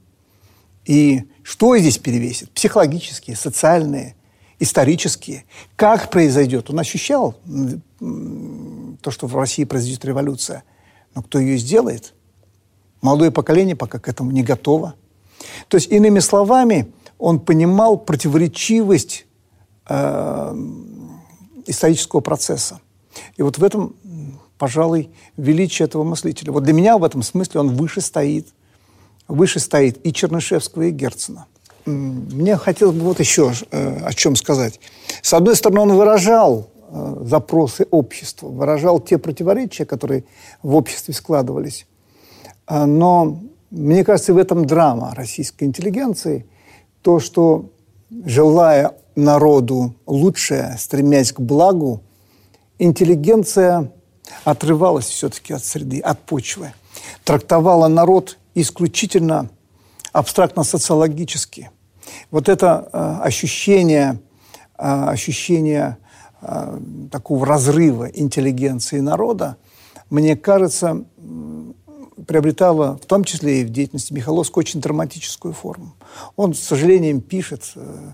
И 0.85 1.23
что 1.43 1.77
здесь 1.77 1.97
перевесит? 1.97 2.51
Психологические, 2.51 3.35
социальные, 3.35 4.15
исторические. 4.59 5.45
Как 5.75 6.09
произойдет? 6.09 6.69
Он 6.69 6.79
ощущал 6.79 7.35
то, 7.99 9.11
что 9.11 9.27
в 9.27 9.35
России 9.35 9.63
произойдет 9.63 10.05
революция. 10.05 10.63
Но 11.13 11.21
кто 11.21 11.39
ее 11.39 11.57
сделает? 11.57 12.13
Молодое 13.01 13.31
поколение 13.31 13.75
пока 13.75 13.99
к 13.99 14.07
этому 14.07 14.31
не 14.31 14.43
готово. 14.43 14.95
То 15.67 15.77
есть, 15.77 15.91
иными 15.91 16.19
словами, 16.19 16.91
он 17.17 17.39
понимал 17.39 17.97
противоречивость 17.97 19.25
э, 19.87 20.55
исторического 21.67 22.19
процесса. 22.21 22.79
И 23.37 23.41
вот 23.41 23.57
в 23.57 23.63
этом, 23.63 23.95
пожалуй, 24.57 25.09
величие 25.37 25.85
этого 25.85 26.03
мыслителя. 26.03 26.51
Вот 26.51 26.63
для 26.63 26.73
меня 26.73 26.97
в 26.97 27.03
этом 27.03 27.23
смысле 27.23 27.61
он 27.61 27.75
выше 27.75 28.01
стоит, 28.01 28.47
выше 29.27 29.59
стоит 29.59 30.05
и 30.05 30.13
Чернышевского, 30.13 30.83
и 30.83 30.91
Герцена. 30.91 31.47
Мне 31.85 32.57
хотелось 32.57 32.95
бы 32.95 33.03
вот 33.03 33.19
еще 33.19 33.53
э, 33.71 34.05
о 34.05 34.13
чем 34.13 34.35
сказать. 34.35 34.79
С 35.21 35.33
одной 35.33 35.55
стороны, 35.55 35.81
он 35.81 35.93
выражал 35.93 36.69
э, 36.89 37.23
запросы 37.25 37.87
общества, 37.89 38.49
выражал 38.49 38.99
те 38.99 39.17
противоречия, 39.17 39.85
которые 39.85 40.25
в 40.61 40.75
обществе 40.75 41.13
складывались. 41.13 41.87
Э, 42.67 42.85
но 42.85 43.41
мне 43.71 44.03
кажется, 44.03 44.33
в 44.33 44.37
этом 44.37 44.65
драма 44.65 45.13
российской 45.15 45.63
интеллигенции, 45.63 46.45
то, 47.01 47.19
что 47.19 47.71
желая 48.25 48.93
народу 49.15 49.95
лучшее, 50.05 50.75
стремясь 50.77 51.31
к 51.31 51.39
благу, 51.39 52.03
интеллигенция 52.79 53.91
отрывалась 54.43 55.05
все-таки 55.05 55.53
от 55.53 55.63
среды, 55.63 55.99
от 55.99 56.19
почвы, 56.19 56.73
трактовала 57.23 57.87
народ 57.87 58.37
исключительно 58.55 59.49
абстрактно-социологически. 60.13 61.71
Вот 62.31 62.49
это 62.49 62.89
э, 62.91 63.17
ощущение, 63.23 64.19
э, 64.77 64.83
ощущение 64.83 65.97
э, 66.41 66.79
такого 67.11 67.45
разрыва 67.45 68.05
интеллигенции 68.05 68.97
и 68.97 69.01
народа, 69.01 69.57
мне 70.09 70.35
кажется, 70.35 71.05
приобретала 72.27 72.97
в 72.97 73.05
том 73.05 73.23
числе 73.23 73.61
и 73.61 73.65
в 73.65 73.69
деятельности 73.69 74.13
Михайловского 74.13 74.61
очень 74.61 74.81
драматическую 74.81 75.53
форму. 75.53 75.93
Он, 76.35 76.53
с 76.53 76.59
сожалением, 76.59 77.21
пишет, 77.21 77.73
э, 77.75 78.13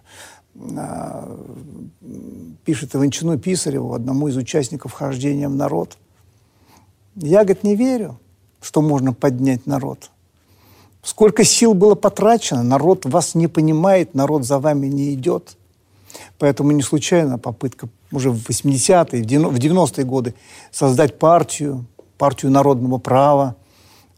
пишет 2.64 2.96
Иванчину 2.96 3.38
Писареву, 3.38 3.94
одному 3.94 4.28
из 4.28 4.38
участников 4.38 4.94
хождения 4.94 5.48
в 5.48 5.56
народ. 5.56 5.98
Я, 7.16 7.44
говорит, 7.44 7.64
не 7.64 7.76
верю, 7.76 8.20
что 8.62 8.82
можно 8.82 9.14
поднять 9.14 9.66
народ. 9.66 10.12
Сколько 11.04 11.44
сил 11.44 11.74
было 11.74 11.96
потрачено, 11.96 12.64
народ 12.64 13.06
вас 13.06 13.34
не 13.34 13.48
понимает, 13.48 14.14
народ 14.14 14.46
за 14.46 14.60
вами 14.60 14.88
не 14.88 15.14
идет. 15.14 15.56
Поэтому 16.38 16.72
не 16.72 16.82
случайно 16.82 17.38
попытка 17.38 17.88
уже 18.12 18.32
в 18.32 18.50
80-е, 18.50 19.22
в 19.22 19.58
90-е 19.58 20.06
годы 20.06 20.34
создать 20.72 21.20
партию, 21.20 21.86
партию 22.18 22.52
народного 22.52 22.98
права. 22.98 23.56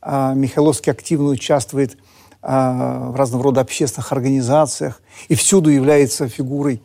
А 0.01 0.33
Михайловский 0.33 0.91
активно 0.91 1.29
участвует 1.29 1.97
а, 2.41 3.09
в 3.11 3.15
разного 3.15 3.43
рода 3.43 3.61
общественных 3.61 4.11
организациях 4.11 5.01
и 5.27 5.35
всюду 5.35 5.69
является 5.69 6.27
фигурой, 6.29 6.81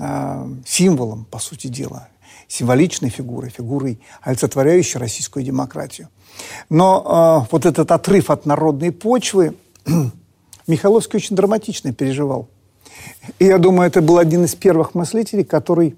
а, 0.00 0.48
символом, 0.66 1.24
по 1.24 1.38
сути 1.38 1.68
дела, 1.68 2.08
символичной 2.48 3.10
фигурой, 3.10 3.50
фигурой, 3.50 4.00
олицетворяющей 4.22 4.98
российскую 4.98 5.44
демократию. 5.44 6.08
Но 6.68 7.46
вот 7.50 7.66
этот 7.66 7.90
отрыв 7.92 8.30
от 8.30 8.46
народной 8.46 8.90
почвы 8.90 9.54
Михайловский 10.66 11.18
очень 11.18 11.36
драматично 11.36 11.92
переживал. 11.92 12.48
И 13.38 13.46
я 13.46 13.58
думаю, 13.58 13.88
это 13.88 14.00
был 14.00 14.18
один 14.18 14.44
из 14.44 14.54
первых 14.54 14.94
мыслителей, 14.94 15.44
который 15.44 15.96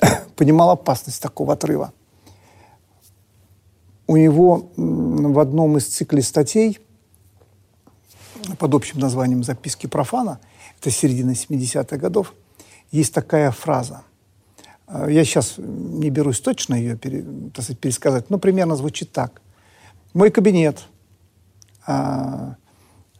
понимал 0.36 0.70
опасность 0.70 1.20
такого 1.20 1.54
отрыва. 1.54 1.92
У 4.12 4.16
него 4.18 4.68
в 4.76 5.38
одном 5.38 5.78
из 5.78 5.86
циклей 5.86 6.20
статей 6.20 6.78
под 8.58 8.74
общим 8.74 8.98
названием 8.98 9.42
«Записки 9.42 9.86
профана», 9.86 10.38
это 10.78 10.90
середина 10.90 11.30
70-х 11.30 11.96
годов, 11.96 12.34
есть 12.90 13.14
такая 13.14 13.50
фраза. 13.50 14.02
А, 14.86 15.08
я 15.08 15.24
сейчас 15.24 15.54
не 15.56 16.10
берусь 16.10 16.40
точно 16.40 16.74
ее 16.74 16.98
пересказать, 16.98 18.28
но 18.28 18.38
примерно 18.38 18.76
звучит 18.76 19.12
так. 19.12 19.40
Мой 20.12 20.30
кабинет, 20.30 20.82
а, 21.86 22.56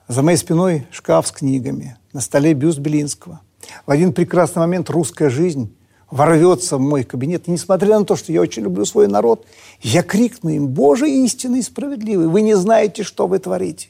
за 0.08 0.22
моей 0.22 0.36
спиной 0.36 0.86
шкаф 0.90 1.26
с 1.26 1.32
книгами, 1.32 1.96
на 2.12 2.20
столе 2.20 2.52
бюст 2.52 2.80
Белинского. 2.80 3.40
В 3.86 3.90
один 3.90 4.12
прекрасный 4.12 4.60
момент 4.60 4.90
русская 4.90 5.30
жизнь 5.30 5.74
ворвется 6.12 6.76
в 6.76 6.80
мой 6.80 7.04
кабинет. 7.04 7.48
И 7.48 7.50
несмотря 7.50 7.98
на 7.98 8.04
то, 8.04 8.16
что 8.16 8.32
я 8.32 8.42
очень 8.42 8.62
люблю 8.62 8.84
свой 8.84 9.08
народ, 9.08 9.46
я 9.80 10.02
крикну 10.02 10.50
им, 10.50 10.68
Боже 10.68 11.10
истинный 11.10 11.60
и 11.60 11.62
справедливый, 11.62 12.28
вы 12.28 12.42
не 12.42 12.54
знаете, 12.54 13.02
что 13.02 13.26
вы 13.26 13.38
творите. 13.38 13.88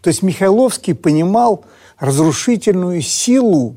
То 0.00 0.08
есть 0.08 0.22
Михайловский 0.22 0.92
понимал 0.94 1.64
разрушительную 1.98 3.00
силу 3.00 3.76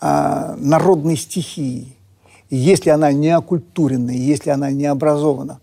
а, 0.00 0.56
народной 0.58 1.16
стихии. 1.16 1.96
Если 2.50 2.90
она 2.90 3.12
не 3.12 3.30
окультурена, 3.30 4.10
если 4.10 4.50
она 4.50 4.72
не 4.72 4.86
образована. 4.86 5.60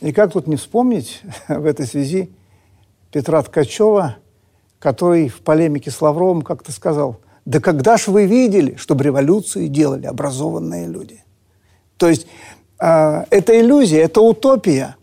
И 0.00 0.12
как 0.12 0.32
тут 0.32 0.46
не 0.46 0.54
вспомнить 0.54 1.22
в 1.48 1.64
этой 1.66 1.86
связи 1.86 2.30
Петра 3.10 3.42
Ткачева, 3.42 4.18
который 4.78 5.28
в 5.28 5.40
полемике 5.40 5.90
с 5.90 6.00
Лавровым 6.00 6.42
как-то 6.42 6.70
сказал, 6.70 7.18
да 7.48 7.60
когда 7.60 7.96
ж 7.96 8.08
вы 8.08 8.26
видели, 8.26 8.76
чтобы 8.76 9.04
революцию 9.04 9.68
делали 9.68 10.04
образованные 10.04 10.86
люди? 10.86 11.24
То 11.96 12.06
есть 12.06 12.26
э, 12.78 13.24
это 13.30 13.58
иллюзия, 13.58 14.02
это 14.02 14.20
утопия. 14.20 14.96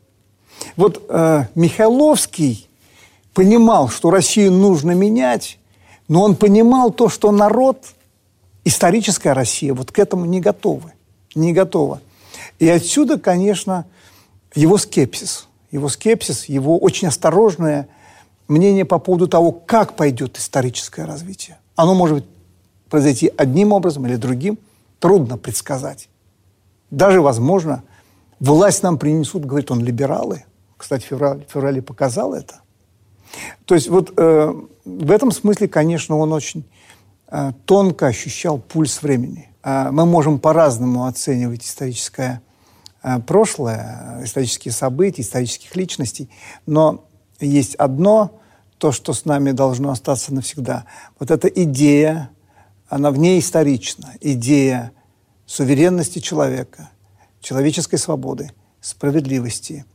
Вот 0.75 1.03
э, 1.09 1.45
Михайловский 1.55 2.69
понимал, 3.33 3.89
что 3.89 4.11
Россию 4.11 4.51
нужно 4.51 4.91
менять, 4.91 5.57
но 6.07 6.21
он 6.21 6.35
понимал 6.35 6.91
то, 6.91 7.09
что 7.09 7.31
народ, 7.31 7.79
историческая 8.63 9.33
Россия, 9.33 9.73
вот 9.73 9.91
к 9.91 9.97
этому 9.97 10.25
не 10.25 10.39
готовы. 10.39 10.93
Не 11.33 11.51
готова. 11.51 11.99
И 12.59 12.69
отсюда, 12.69 13.17
конечно, 13.17 13.87
его 14.53 14.77
скепсис. 14.77 15.47
Его 15.71 15.89
скепсис, 15.89 16.45
его 16.45 16.77
очень 16.77 17.07
осторожное 17.07 17.87
мнение 18.47 18.85
по 18.85 18.99
поводу 18.99 19.27
того, 19.27 19.51
как 19.51 19.95
пойдет 19.95 20.37
историческое 20.37 21.05
развитие. 21.05 21.57
Оно 21.75 21.95
может 21.95 22.17
быть 22.17 22.34
произойти 22.95 23.29
одним 23.35 23.73
образом 23.73 24.07
или 24.07 24.15
другим, 24.15 24.57
трудно 24.99 25.37
предсказать. 25.37 26.07
Даже, 26.91 27.19
возможно, 27.19 27.83
власть 28.39 28.83
нам 28.83 28.97
принесут, 28.97 29.43
говорит 29.43 29.69
он, 29.69 29.83
либералы. 29.83 30.45
Кстати, 30.77 31.03
февраль, 31.03 31.45
феврале 31.49 31.81
показал 31.81 32.33
это. 32.33 32.61
То 33.65 33.75
есть 33.75 33.89
вот 33.89 34.13
э, 34.15 34.53
в 34.85 35.11
этом 35.11 35.33
смысле, 35.33 35.67
конечно, 35.67 36.15
он 36.15 36.31
очень 36.31 36.63
э, 37.27 37.51
тонко 37.65 38.07
ощущал 38.07 38.59
пульс 38.59 39.01
времени. 39.01 39.49
Э, 39.61 39.89
мы 39.91 40.05
можем 40.05 40.39
по-разному 40.39 41.05
оценивать 41.05 41.65
историческое 41.65 42.41
э, 43.03 43.19
прошлое, 43.19 44.21
исторические 44.23 44.71
события, 44.71 45.21
исторических 45.21 45.75
личностей, 45.75 46.29
но 46.65 47.03
есть 47.41 47.75
одно, 47.75 48.39
то, 48.77 48.93
что 48.93 49.11
с 49.11 49.25
нами 49.25 49.51
должно 49.51 49.91
остаться 49.91 50.33
навсегда. 50.33 50.85
Вот 51.19 51.29
эта 51.29 51.49
идея, 51.49 52.29
она 52.87 53.11
вне 53.11 53.39
исторична. 53.39 54.13
Идея 54.21 54.91
суверенности 55.45 56.19
человека, 56.19 56.89
человеческой 57.41 57.97
свободы, 57.97 58.51
справедливости, 58.81 59.85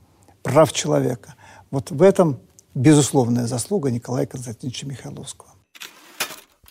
прав 0.42 0.72
человека. 0.72 1.34
Вот 1.70 1.90
в 1.90 2.02
этом 2.02 2.40
безусловная 2.74 3.46
заслуга 3.46 3.90
Николая 3.90 4.26
Константиновича 4.26 4.86
Михайловского. 4.86 5.50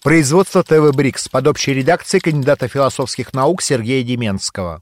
Производство 0.02 0.64
ТВ 0.64 0.96
«Брикс» 0.96 1.28
под 1.28 1.48
общей 1.48 1.74
редакцией 1.74 2.22
кандидата 2.22 2.70
философских 2.70 3.34
наук 3.34 3.62
Сергея 3.62 4.02
Деменского. 4.04 4.82